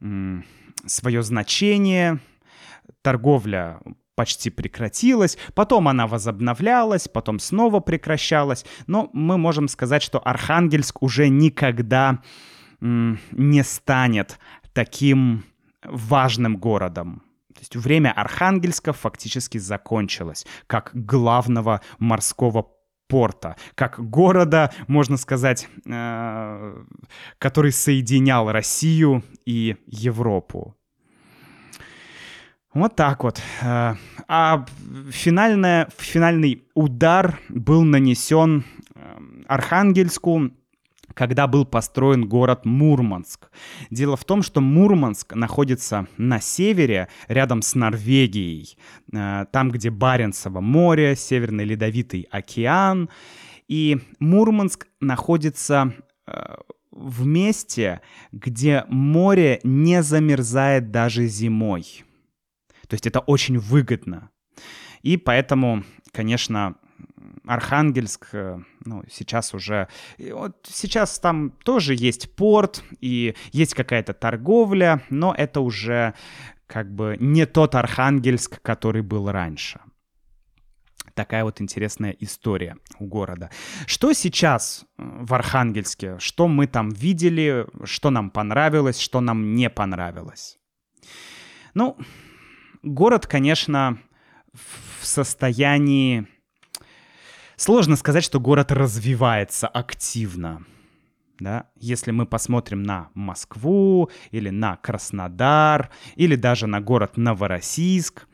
э, 0.00 0.40
свое 0.84 1.22
значение, 1.22 2.18
торговля 3.00 3.80
почти 4.14 4.50
прекратилась, 4.50 5.38
потом 5.54 5.88
она 5.88 6.06
возобновлялась, 6.06 7.08
потом 7.08 7.38
снова 7.38 7.80
прекращалась, 7.80 8.66
но 8.86 9.08
мы 9.14 9.38
можем 9.38 9.68
сказать, 9.68 10.02
что 10.02 10.18
Архангельск 10.18 11.02
уже 11.02 11.28
никогда 11.28 12.20
не 12.84 13.64
станет 13.64 14.38
таким 14.72 15.44
важным 15.84 16.56
городом. 16.56 17.22
То 17.54 17.60
есть 17.60 17.76
время 17.76 18.12
Архангельска 18.12 18.92
фактически 18.92 19.58
закончилось 19.58 20.44
как 20.66 20.90
главного 20.92 21.80
морского 21.98 22.68
порта, 23.08 23.56
как 23.74 24.00
города, 24.10 24.72
можно 24.88 25.16
сказать, 25.16 25.68
э, 25.86 26.84
который 27.38 27.72
соединял 27.72 28.50
Россию 28.50 29.22
и 29.46 29.76
Европу. 29.86 30.74
Вот 32.72 32.96
так 32.96 33.22
вот. 33.22 33.40
Э, 33.62 33.94
а 34.26 34.66
финальная, 35.10 35.88
финальный 35.96 36.64
удар 36.74 37.38
был 37.48 37.84
нанесен 37.84 38.64
э, 38.94 39.18
Архангельску, 39.46 40.50
когда 41.12 41.46
был 41.46 41.66
построен 41.66 42.26
город 42.26 42.64
Мурманск. 42.64 43.50
Дело 43.90 44.16
в 44.16 44.24
том, 44.24 44.42
что 44.42 44.60
Мурманск 44.60 45.34
находится 45.34 46.06
на 46.16 46.40
севере, 46.40 47.08
рядом 47.28 47.60
с 47.60 47.74
Норвегией, 47.74 48.78
э, 49.12 49.44
там, 49.52 49.70
где 49.70 49.90
Баренцево 49.90 50.60
море, 50.60 51.14
Северный 51.16 51.64
Ледовитый 51.64 52.26
океан. 52.30 53.10
И 53.68 53.98
Мурманск 54.18 54.86
находится 55.00 55.92
в 56.94 57.26
месте, 57.26 58.00
где 58.32 58.84
море 58.88 59.60
не 59.64 60.02
замерзает 60.02 60.90
даже 60.90 61.26
зимой. 61.26 62.04
То 62.88 62.94
есть 62.94 63.06
это 63.06 63.20
очень 63.20 63.58
выгодно. 63.58 64.30
И 65.02 65.16
поэтому, 65.16 65.82
конечно, 66.12 66.76
Архангельск, 67.46 68.28
э, 68.32 68.58
ну, 68.84 69.02
сейчас 69.10 69.54
уже... 69.54 69.88
Вот 70.18 70.56
сейчас 70.68 71.18
там 71.18 71.50
тоже 71.64 71.94
есть 71.94 72.34
порт, 72.36 72.82
и 73.00 73.34
есть 73.52 73.74
какая-то 73.74 74.14
торговля, 74.14 75.02
но 75.10 75.34
это 75.36 75.60
уже 75.60 76.14
как 76.66 76.92
бы 76.92 77.16
не 77.20 77.46
тот 77.46 77.74
Архангельск, 77.74 78.60
который 78.62 79.02
был 79.02 79.30
раньше. 79.30 79.80
Такая 81.14 81.44
вот 81.44 81.60
интересная 81.60 82.10
история 82.18 82.76
у 82.98 83.06
города. 83.06 83.50
Что 83.86 84.12
сейчас 84.12 84.84
э, 84.98 85.02
в 85.04 85.32
Архангельске? 85.34 86.18
Что 86.18 86.48
мы 86.48 86.66
там 86.66 86.90
видели? 86.90 87.66
Что 87.84 88.10
нам 88.10 88.30
понравилось? 88.30 88.98
Что 88.98 89.20
нам 89.20 89.54
не 89.54 89.70
понравилось? 89.70 90.58
Ну, 91.74 91.96
город, 92.82 93.26
конечно, 93.26 93.98
в 94.52 95.06
состоянии... 95.06 96.26
Сложно 97.56 97.96
сказать, 97.96 98.24
что 98.24 98.40
город 98.40 98.72
развивается 98.72 99.68
активно. 99.68 100.64
Да? 101.40 101.68
Если 101.76 102.10
мы 102.10 102.26
посмотрим 102.26 102.82
на 102.82 103.10
Москву 103.14 104.10
или 104.30 104.50
на 104.50 104.76
Краснодар 104.76 105.90
или 106.14 106.36
даже 106.36 106.66
на 106.66 106.80
город 106.80 107.16
Новороссийск, 107.16 108.26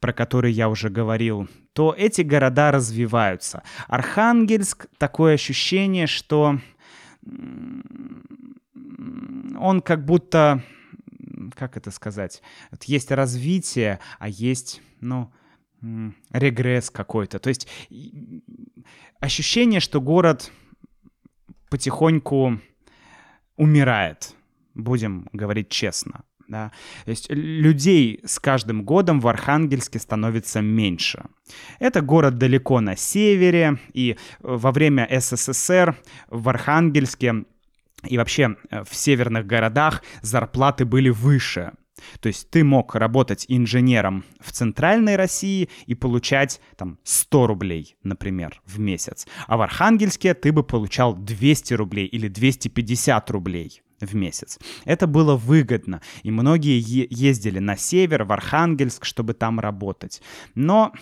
про 0.00 0.12
который 0.12 0.52
я 0.52 0.68
уже 0.68 0.88
говорил, 0.88 1.48
то 1.72 1.94
эти 1.96 2.22
города 2.22 2.72
развиваются. 2.72 3.62
Архангельск 3.86 4.86
такое 4.98 5.34
ощущение, 5.34 6.06
что 6.06 6.58
он 9.58 9.80
как 9.80 10.04
будто 10.04 10.62
как 11.54 11.76
это 11.76 11.90
сказать, 11.90 12.42
есть 12.84 13.10
развитие, 13.10 14.00
а 14.18 14.28
есть, 14.28 14.82
ну, 15.00 15.32
регресс 16.30 16.90
какой-то. 16.90 17.38
То 17.38 17.48
есть 17.48 17.66
ощущение, 19.20 19.80
что 19.80 20.00
город 20.00 20.50
потихоньку 21.68 22.60
умирает, 23.56 24.34
будем 24.74 25.28
говорить 25.32 25.68
честно. 25.68 26.24
Да? 26.48 26.72
То 27.04 27.10
есть 27.12 27.30
людей 27.30 28.20
с 28.24 28.40
каждым 28.40 28.82
годом 28.82 29.20
в 29.20 29.28
Архангельске 29.28 30.00
становится 30.00 30.60
меньше. 30.60 31.24
Это 31.78 32.00
город 32.00 32.38
далеко 32.38 32.80
на 32.80 32.96
севере, 32.96 33.78
и 33.92 34.16
во 34.40 34.72
время 34.72 35.08
СССР 35.20 35.96
в 36.28 36.48
Архангельске 36.48 37.44
и 38.04 38.18
вообще 38.18 38.56
э, 38.70 38.82
в 38.82 38.94
северных 38.94 39.46
городах 39.46 40.02
зарплаты 40.22 40.84
были 40.84 41.10
выше. 41.10 41.72
То 42.20 42.28
есть 42.28 42.50
ты 42.50 42.64
мог 42.64 42.94
работать 42.94 43.44
инженером 43.48 44.24
в 44.40 44.52
центральной 44.52 45.16
России 45.16 45.68
и 45.86 45.94
получать 45.94 46.60
там 46.76 46.98
100 47.04 47.46
рублей, 47.46 47.96
например, 48.02 48.60
в 48.66 48.78
месяц. 48.78 49.26
А 49.46 49.56
в 49.56 49.62
Архангельске 49.62 50.34
ты 50.34 50.52
бы 50.52 50.62
получал 50.62 51.14
200 51.14 51.74
рублей 51.74 52.06
или 52.06 52.28
250 52.28 53.30
рублей 53.30 53.82
в 54.00 54.14
месяц. 54.14 54.58
Это 54.84 55.06
было 55.06 55.36
выгодно, 55.36 56.00
и 56.22 56.30
многие 56.30 56.80
ездили 56.80 57.58
на 57.58 57.76
север, 57.76 58.24
в 58.24 58.32
Архангельск, 58.32 59.04
чтобы 59.04 59.34
там 59.34 59.60
работать. 59.60 60.22
Но 60.54 60.92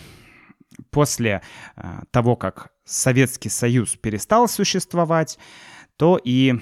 после 0.91 1.41
э, 1.75 2.01
того, 2.11 2.35
как 2.35 2.71
Советский 2.85 3.49
Союз 3.49 3.95
перестал 3.95 4.47
существовать, 4.47 5.37
то 5.97 6.19
и 6.23 6.55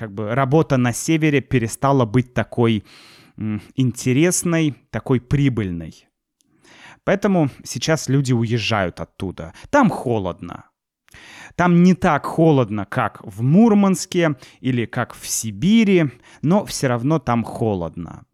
как 0.00 0.14
бы 0.14 0.34
работа 0.34 0.78
на 0.78 0.94
севере 0.94 1.42
перестала 1.42 2.06
быть 2.06 2.32
такой 2.32 2.84
интересной, 3.76 4.74
такой 4.88 5.20
прибыльной. 5.20 6.08
Поэтому 7.04 7.50
сейчас 7.64 8.08
люди 8.08 8.32
уезжают 8.32 8.98
оттуда. 9.00 9.52
Там 9.68 9.90
холодно. 9.90 10.64
Там 11.54 11.82
не 11.82 11.92
так 11.92 12.24
холодно, 12.24 12.86
как 12.86 13.20
в 13.22 13.42
Мурманске 13.42 14.36
или 14.60 14.86
как 14.86 15.14
в 15.14 15.28
Сибири, 15.28 16.12
но 16.40 16.64
все 16.64 16.86
равно 16.86 17.18
там 17.18 17.44
холодно. 17.44 18.24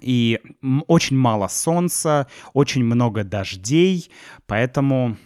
И 0.00 0.40
очень 0.86 1.18
мало 1.18 1.48
солнца, 1.48 2.28
очень 2.54 2.82
много 2.82 3.24
дождей, 3.24 4.10
поэтому 4.46 5.18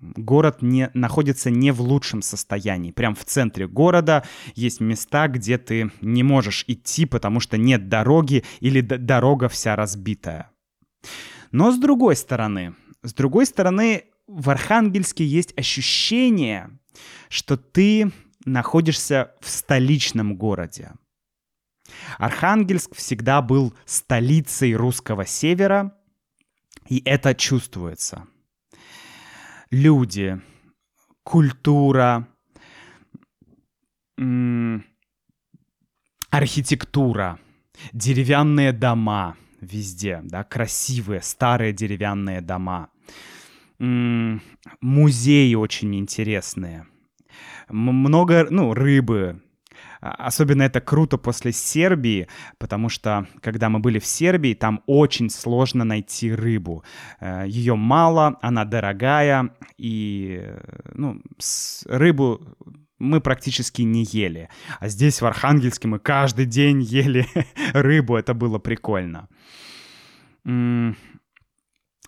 город 0.00 0.62
не, 0.62 0.90
находится 0.94 1.50
не 1.50 1.70
в 1.72 1.80
лучшем 1.80 2.22
состоянии. 2.22 2.92
Прям 2.92 3.14
в 3.14 3.24
центре 3.24 3.66
города 3.68 4.24
есть 4.54 4.80
места, 4.80 5.28
где 5.28 5.58
ты 5.58 5.90
не 6.00 6.22
можешь 6.22 6.64
идти, 6.66 7.06
потому 7.06 7.40
что 7.40 7.56
нет 7.56 7.88
дороги 7.88 8.44
или 8.60 8.80
дорога 8.80 9.48
вся 9.48 9.76
разбитая. 9.76 10.50
Но 11.52 11.70
с 11.70 11.78
другой 11.78 12.16
стороны, 12.16 12.74
с 13.02 13.12
другой 13.12 13.46
стороны, 13.46 14.04
в 14.26 14.50
Архангельске 14.50 15.24
есть 15.24 15.56
ощущение, 15.58 16.70
что 17.28 17.56
ты 17.56 18.10
находишься 18.44 19.34
в 19.40 19.48
столичном 19.50 20.36
городе. 20.36 20.92
Архангельск 22.18 22.94
всегда 22.94 23.42
был 23.42 23.74
столицей 23.84 24.74
русского 24.74 25.26
севера, 25.26 25.94
и 26.88 27.02
это 27.04 27.34
чувствуется 27.34 28.26
люди, 29.74 30.40
культура, 31.24 32.28
архитектура, 36.30 37.38
деревянные 37.92 38.72
дома, 38.72 39.36
везде, 39.60 40.20
да, 40.22 40.44
красивые 40.44 41.20
старые 41.22 41.72
деревянные 41.72 42.40
дома. 42.40 42.90
Музеи 44.80 45.54
очень 45.54 45.96
интересные. 45.96 46.86
Много, 47.68 48.46
ну, 48.50 48.72
рыбы, 48.74 49.42
Особенно 50.12 50.62
это 50.62 50.80
круто 50.80 51.16
после 51.16 51.52
Сербии, 51.52 52.28
потому 52.58 52.90
что, 52.90 53.26
когда 53.40 53.68
мы 53.70 53.78
были 53.78 53.98
в 53.98 54.04
Сербии, 54.04 54.52
там 54.54 54.82
очень 54.86 55.30
сложно 55.30 55.84
найти 55.84 56.30
рыбу. 56.32 56.84
Э, 57.20 57.44
Ее 57.46 57.74
мало, 57.74 58.38
она 58.42 58.64
дорогая, 58.64 59.50
и 59.78 60.40
э, 60.42 60.90
ну, 60.94 61.22
рыбу 61.86 62.40
мы 62.98 63.20
практически 63.20 63.82
не 63.82 64.04
ели. 64.04 64.48
А 64.78 64.88
здесь, 64.88 65.22
в 65.22 65.26
Архангельске, 65.26 65.88
мы 65.88 65.98
каждый 65.98 66.44
день 66.46 66.82
ели 66.82 67.26
рыбу, 67.72 68.16
это 68.16 68.34
было 68.34 68.58
прикольно. 68.58 69.28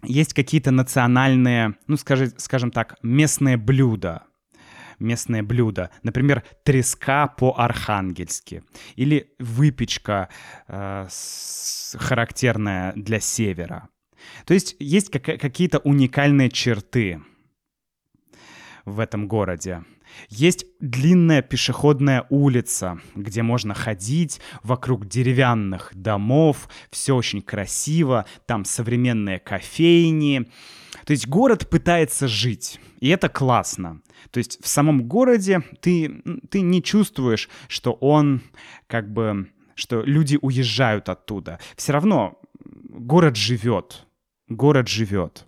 Есть 0.03 0.35
какие-то 0.35 0.71
национальные, 0.71 1.75
ну, 1.87 1.97
скажи- 1.97 2.33
скажем 2.37 2.71
так, 2.71 2.97
местные 3.03 3.57
блюда, 3.57 4.25
местные 4.99 5.43
блюда. 5.43 5.91
Например, 6.03 6.43
треска 6.65 7.27
по-архангельски. 7.29 8.63
Или 8.97 9.35
выпечка, 9.39 10.29
э, 10.69 11.07
с- 11.09 11.97
характерная 11.99 12.93
для 12.95 13.21
севера. 13.21 13.89
То 14.45 14.55
есть 14.55 14.77
есть 14.79 15.11
кака- 15.11 15.37
какие-то 15.37 15.79
уникальные 15.79 16.51
черты 16.51 17.21
в 18.85 19.01
этом 19.01 19.29
городе. 19.29 19.85
Есть 20.29 20.65
длинная 20.81 21.43
пешеходная 21.43 22.27
улица, 22.31 23.01
где 23.15 23.43
можно 23.43 23.75
ходить 23.75 24.41
вокруг 24.63 25.07
деревянных 25.07 25.91
домов, 25.95 26.69
все 26.91 27.15
очень 27.15 27.43
красиво, 27.43 28.25
там 28.47 28.65
современные 28.65 29.39
кофейни. 29.39 30.49
То 31.07 31.13
есть 31.13 31.29
город 31.29 31.71
пытается 31.71 32.27
жить, 32.27 32.81
и 32.99 33.09
это 33.09 33.29
классно. 33.29 34.03
То 34.33 34.39
есть 34.39 34.59
в 34.61 34.67
самом 34.67 35.07
городе 35.07 35.63
ты, 35.81 36.21
ты 36.51 36.63
не 36.63 36.83
чувствуешь, 36.83 37.49
что 37.69 37.93
он 37.93 38.43
как 38.89 39.13
бы, 39.13 39.49
что 39.77 40.03
люди 40.03 40.37
уезжают 40.43 41.09
оттуда. 41.09 41.61
Все 41.77 41.93
равно 41.93 42.41
город 42.89 43.37
живет, 43.37 44.05
город 44.49 44.89
живет. 44.89 45.47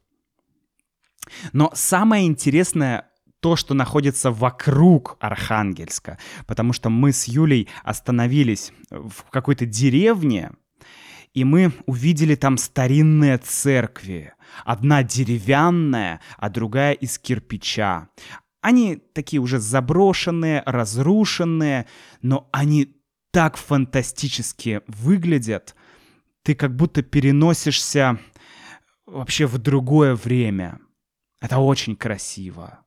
Но 1.52 1.72
самое 1.74 2.24
интересное 2.24 3.10
то, 3.40 3.56
что 3.56 3.74
находится 3.74 4.30
вокруг 4.30 5.16
Архангельска, 5.18 6.18
потому 6.46 6.72
что 6.72 6.88
мы 6.88 7.12
с 7.12 7.24
Юлей 7.24 7.68
остановились 7.82 8.72
в 8.90 9.28
какой-то 9.30 9.66
деревне, 9.66 10.52
и 11.34 11.44
мы 11.44 11.72
увидели 11.86 12.34
там 12.34 12.56
старинные 12.58 13.38
церкви. 13.38 14.32
Одна 14.64 15.02
деревянная, 15.02 16.20
а 16.36 16.48
другая 16.48 16.92
из 16.92 17.18
кирпича. 17.18 18.08
Они 18.60 18.96
такие 18.96 19.40
уже 19.40 19.58
заброшенные, 19.58 20.62
разрушенные, 20.66 21.86
но 22.22 22.48
они 22.52 22.96
так 23.30 23.56
фантастически 23.56 24.80
выглядят. 24.86 25.76
Ты 26.42 26.54
как 26.54 26.74
будто 26.74 27.02
переносишься 27.02 28.18
вообще 29.06 29.46
в 29.46 29.58
другое 29.58 30.14
время. 30.14 30.80
Это 31.40 31.58
очень 31.58 31.94
красиво. 31.94 32.84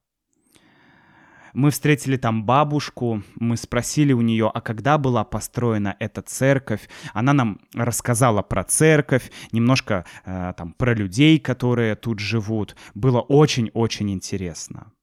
Мы 1.53 1.71
встретили 1.71 2.17
там 2.17 2.45
бабушку, 2.45 3.23
мы 3.35 3.57
спросили 3.57 4.13
у 4.13 4.21
нее, 4.21 4.49
а 4.53 4.61
когда 4.61 4.97
была 4.97 5.23
построена 5.23 5.95
эта 5.99 6.21
церковь. 6.21 6.89
Она 7.13 7.33
нам 7.33 7.59
рассказала 7.73 8.41
про 8.41 8.63
церковь, 8.63 9.31
немножко 9.51 10.05
э, 10.25 10.53
там 10.57 10.73
про 10.73 10.93
людей, 10.93 11.39
которые 11.39 11.95
тут 11.95 12.19
живут. 12.19 12.75
Было 12.93 13.19
очень-очень 13.21 14.11
интересно. 14.11 14.93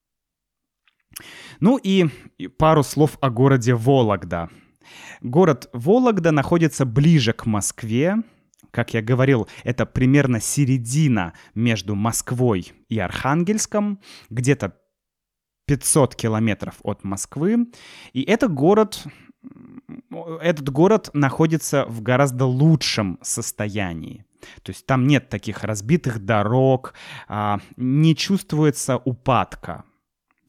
Ну 1.59 1.77
и 1.77 2.07
пару 2.57 2.83
слов 2.83 3.17
о 3.21 3.29
городе 3.29 3.73
Вологда. 3.75 4.49
Город 5.21 5.69
Вологда 5.73 6.31
находится 6.31 6.85
ближе 6.85 7.33
к 7.33 7.45
Москве. 7.45 8.17
Как 8.71 8.93
я 8.93 9.01
говорил, 9.01 9.47
это 9.63 9.85
примерно 9.85 10.39
середина 10.39 11.33
между 11.55 11.95
Москвой 11.95 12.71
и 12.87 12.99
Архангельском, 12.99 13.99
где-то 14.29 14.75
500 15.69 16.15
километров 16.15 16.79
от 16.81 17.03
Москвы. 17.03 17.67
И 18.13 18.23
это 18.23 18.47
город, 18.47 19.05
этот 20.41 20.69
город 20.69 21.11
находится 21.13 21.85
в 21.85 22.01
гораздо 22.01 22.45
лучшем 22.45 23.19
состоянии. 23.21 24.25
То 24.63 24.71
есть 24.71 24.87
там 24.87 25.05
нет 25.05 25.29
таких 25.29 25.63
разбитых 25.63 26.25
дорог, 26.25 26.95
а, 27.27 27.59
не 27.77 28.15
чувствуется 28.15 28.97
упадка. 28.97 29.83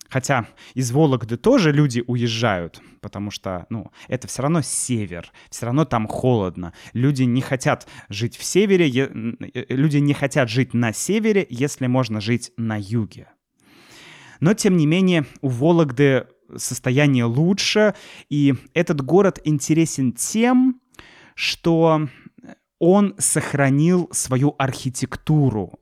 Хотя 0.09 0.46
из 0.72 0.90
Вологды 0.90 1.37
тоже 1.37 1.70
люди 1.70 2.02
уезжают, 2.06 2.80
потому 3.02 3.30
что, 3.30 3.66
ну, 3.68 3.92
это 4.09 4.26
все 4.26 4.40
равно 4.40 4.62
север, 4.62 5.30
все 5.50 5.66
равно 5.66 5.85
там 5.85 6.09
холодно. 6.09 6.72
Люди 6.94 7.24
не 7.24 7.42
хотят 7.42 7.87
жить 8.09 8.38
в 8.38 8.42
севере, 8.42 8.88
э, 8.88 9.66
люди 9.68 9.98
не 9.98 10.14
хотят 10.14 10.48
жить 10.48 10.72
на 10.72 10.94
севере, 10.94 11.46
если 11.50 11.88
можно 11.88 12.22
жить 12.22 12.52
на 12.56 12.78
юге. 12.80 13.28
Но, 14.40 14.55
тем 14.55 14.76
не 14.76 14.87
менее, 14.87 15.26
у 15.40 15.48
Вологды 15.48 16.26
состояние 16.57 17.24
лучше, 17.24 17.94
и 18.29 18.55
этот 18.74 19.03
город 19.03 19.40
интересен 19.44 20.12
тем, 20.12 20.81
что 21.35 22.09
он 22.79 23.14
сохранил 23.18 24.09
свою 24.12 24.55
архитектуру. 24.59 25.79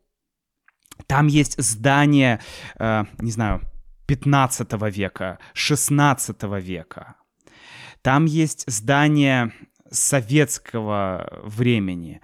Там 1.07 1.29
есть 1.29 1.61
здания, 1.62 2.40
э, 2.79 3.05
не 3.18 3.31
знаю, 3.31 3.62
15 4.07 4.90
века, 4.90 5.38
16 5.55 6.59
века. 6.61 7.16
Там 8.03 8.25
есть 8.25 8.64
здания 8.66 9.53
советского 9.90 11.40
времени. 11.44 12.21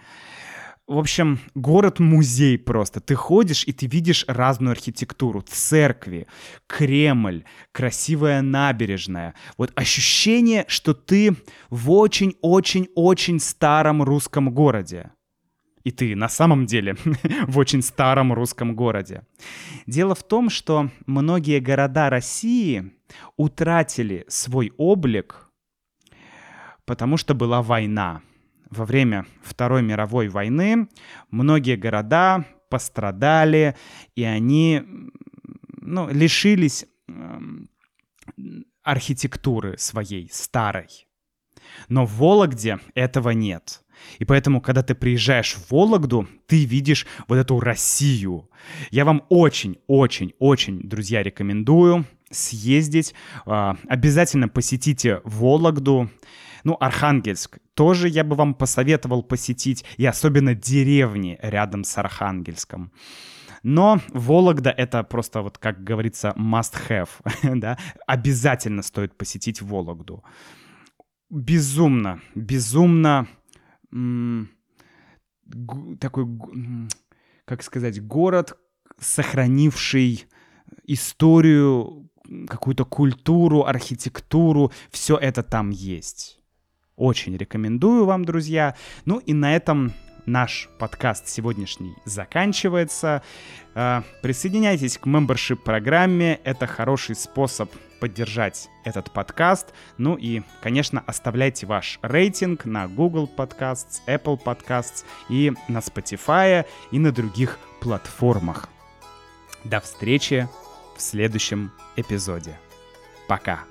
В 0.87 0.99
общем, 0.99 1.39
город-музей 1.55 2.59
просто. 2.59 3.01
Ты 3.01 3.15
ходишь, 3.15 3.65
и 3.67 3.73
ты 3.73 3.87
видишь 3.87 4.27
разную 4.29 4.73
архитектуру. 4.73 5.41
Церкви, 5.41 6.27
Кремль, 6.67 7.45
красивая 7.73 8.43
набережная. 8.43 9.35
Вот 9.57 9.73
ощущение, 9.77 10.67
что 10.69 10.93
ты 10.93 11.37
в 11.71 11.91
очень-очень-очень 11.91 13.41
старом 13.41 14.03
русском 14.03 14.53
городе. 14.53 15.11
И 15.85 15.91
ты 15.91 16.15
на 16.15 16.29
самом 16.29 16.67
деле 16.67 16.97
в 17.47 17.57
очень 17.57 17.81
старом 17.81 18.35
русском 18.35 18.77
городе. 18.77 19.23
Дело 19.87 20.15
в 20.15 20.23
том, 20.23 20.51
что 20.51 20.91
многие 21.07 21.61
города 21.61 22.11
России 22.11 22.93
утратили 23.39 24.27
свой 24.29 24.73
облик, 24.77 25.49
потому 26.85 27.17
что 27.17 27.33
была 27.35 27.63
война. 27.63 28.21
Во 28.75 28.85
время 28.85 29.27
Второй 29.43 29.83
мировой 29.83 30.29
войны 30.29 30.89
многие 31.31 31.77
города 31.77 32.45
пострадали, 32.71 33.77
и 34.17 34.25
они 34.25 34.83
ну, 35.81 36.11
лишились 36.11 36.87
эм, 37.07 37.69
архитектуры 38.83 39.79
своей 39.79 40.29
старой. 40.33 41.07
Но 41.89 42.05
в 42.05 42.15
Вологде 42.15 42.81
этого 42.95 43.31
нет. 43.31 43.85
И 44.19 44.25
поэтому, 44.25 44.61
когда 44.61 44.83
ты 44.83 44.97
приезжаешь 44.97 45.55
в 45.55 45.71
Вологду, 45.71 46.27
ты 46.47 46.65
видишь 46.65 47.07
вот 47.29 47.37
эту 47.37 47.61
Россию. 47.61 48.51
Я 48.91 49.05
вам 49.05 49.25
очень-очень-очень, 49.29 50.81
друзья, 50.81 51.23
рекомендую 51.23 52.07
съездить. 52.29 53.15
А, 53.47 53.77
Обязательно 53.89 54.49
посетите 54.49 55.21
Вологду. 55.25 56.11
Ну, 56.65 56.77
Архангельск 56.81 57.59
тоже 57.75 58.09
я 58.09 58.25
бы 58.25 58.37
вам 58.37 58.55
посоветовал 58.55 59.23
посетить, 59.23 59.85
и 59.99 60.07
особенно 60.07 60.55
деревни 60.55 61.39
рядом 61.43 61.85
с 61.85 61.97
Архангельском. 61.99 62.93
Но 63.63 64.01
Вологда 64.13 64.71
это 64.71 65.03
просто 65.05 65.43
вот, 65.43 65.59
как 65.59 65.85
говорится, 65.85 66.35
must 66.37 66.75
have, 66.89 67.09
да, 67.59 67.79
обязательно 68.07 68.83
стоит 68.83 69.17
посетить 69.17 69.63
Вологду. 69.63 70.25
Безумно, 71.31 72.21
безумно 72.35 73.27
такой, 76.01 76.27
как 77.45 77.63
сказать, 77.63 78.03
город, 78.03 78.59
сохранивший 78.99 80.25
историю, 80.85 82.11
какую-то 82.49 82.85
культуру, 82.85 83.65
архитектуру, 83.65 84.73
все 84.91 85.17
это 85.17 85.43
там 85.43 85.71
есть. 85.71 86.44
Очень 86.97 87.37
рекомендую 87.37 88.05
вам, 88.05 88.25
друзья. 88.25 88.77
Ну 89.05 89.19
и 89.19 89.33
на 89.33 89.57
этом 89.57 89.93
наш 90.27 90.69
подкаст 90.79 91.29
сегодняшний 91.29 91.95
заканчивается. 92.05 93.23
Э, 93.75 94.03
присоединяйтесь 94.23 94.99
к 94.99 95.07
membership 95.07 95.57
программе. 95.57 96.41
Это 96.45 96.67
хороший 96.67 97.17
способ 97.17 97.71
поддержать 98.01 98.69
этот 98.85 99.11
подкаст. 99.11 99.75
Ну 99.99 100.15
и, 100.15 100.43
конечно, 100.63 101.03
оставляйте 101.07 101.67
ваш 101.67 101.99
рейтинг 102.03 102.65
на 102.65 102.87
Google 102.87 103.29
Podcasts, 103.35 104.01
Apple 104.07 104.39
Podcasts 104.43 105.05
и 105.29 105.53
на 105.69 105.79
Spotify 105.79 106.65
и 106.93 106.99
на 106.99 107.13
других 107.13 107.59
платформах. 107.81 108.69
До 109.65 109.81
встречи 109.81 110.49
в 110.97 111.03
следующем 111.03 111.73
эпизоде. 111.97 112.57
Пока. 113.27 113.65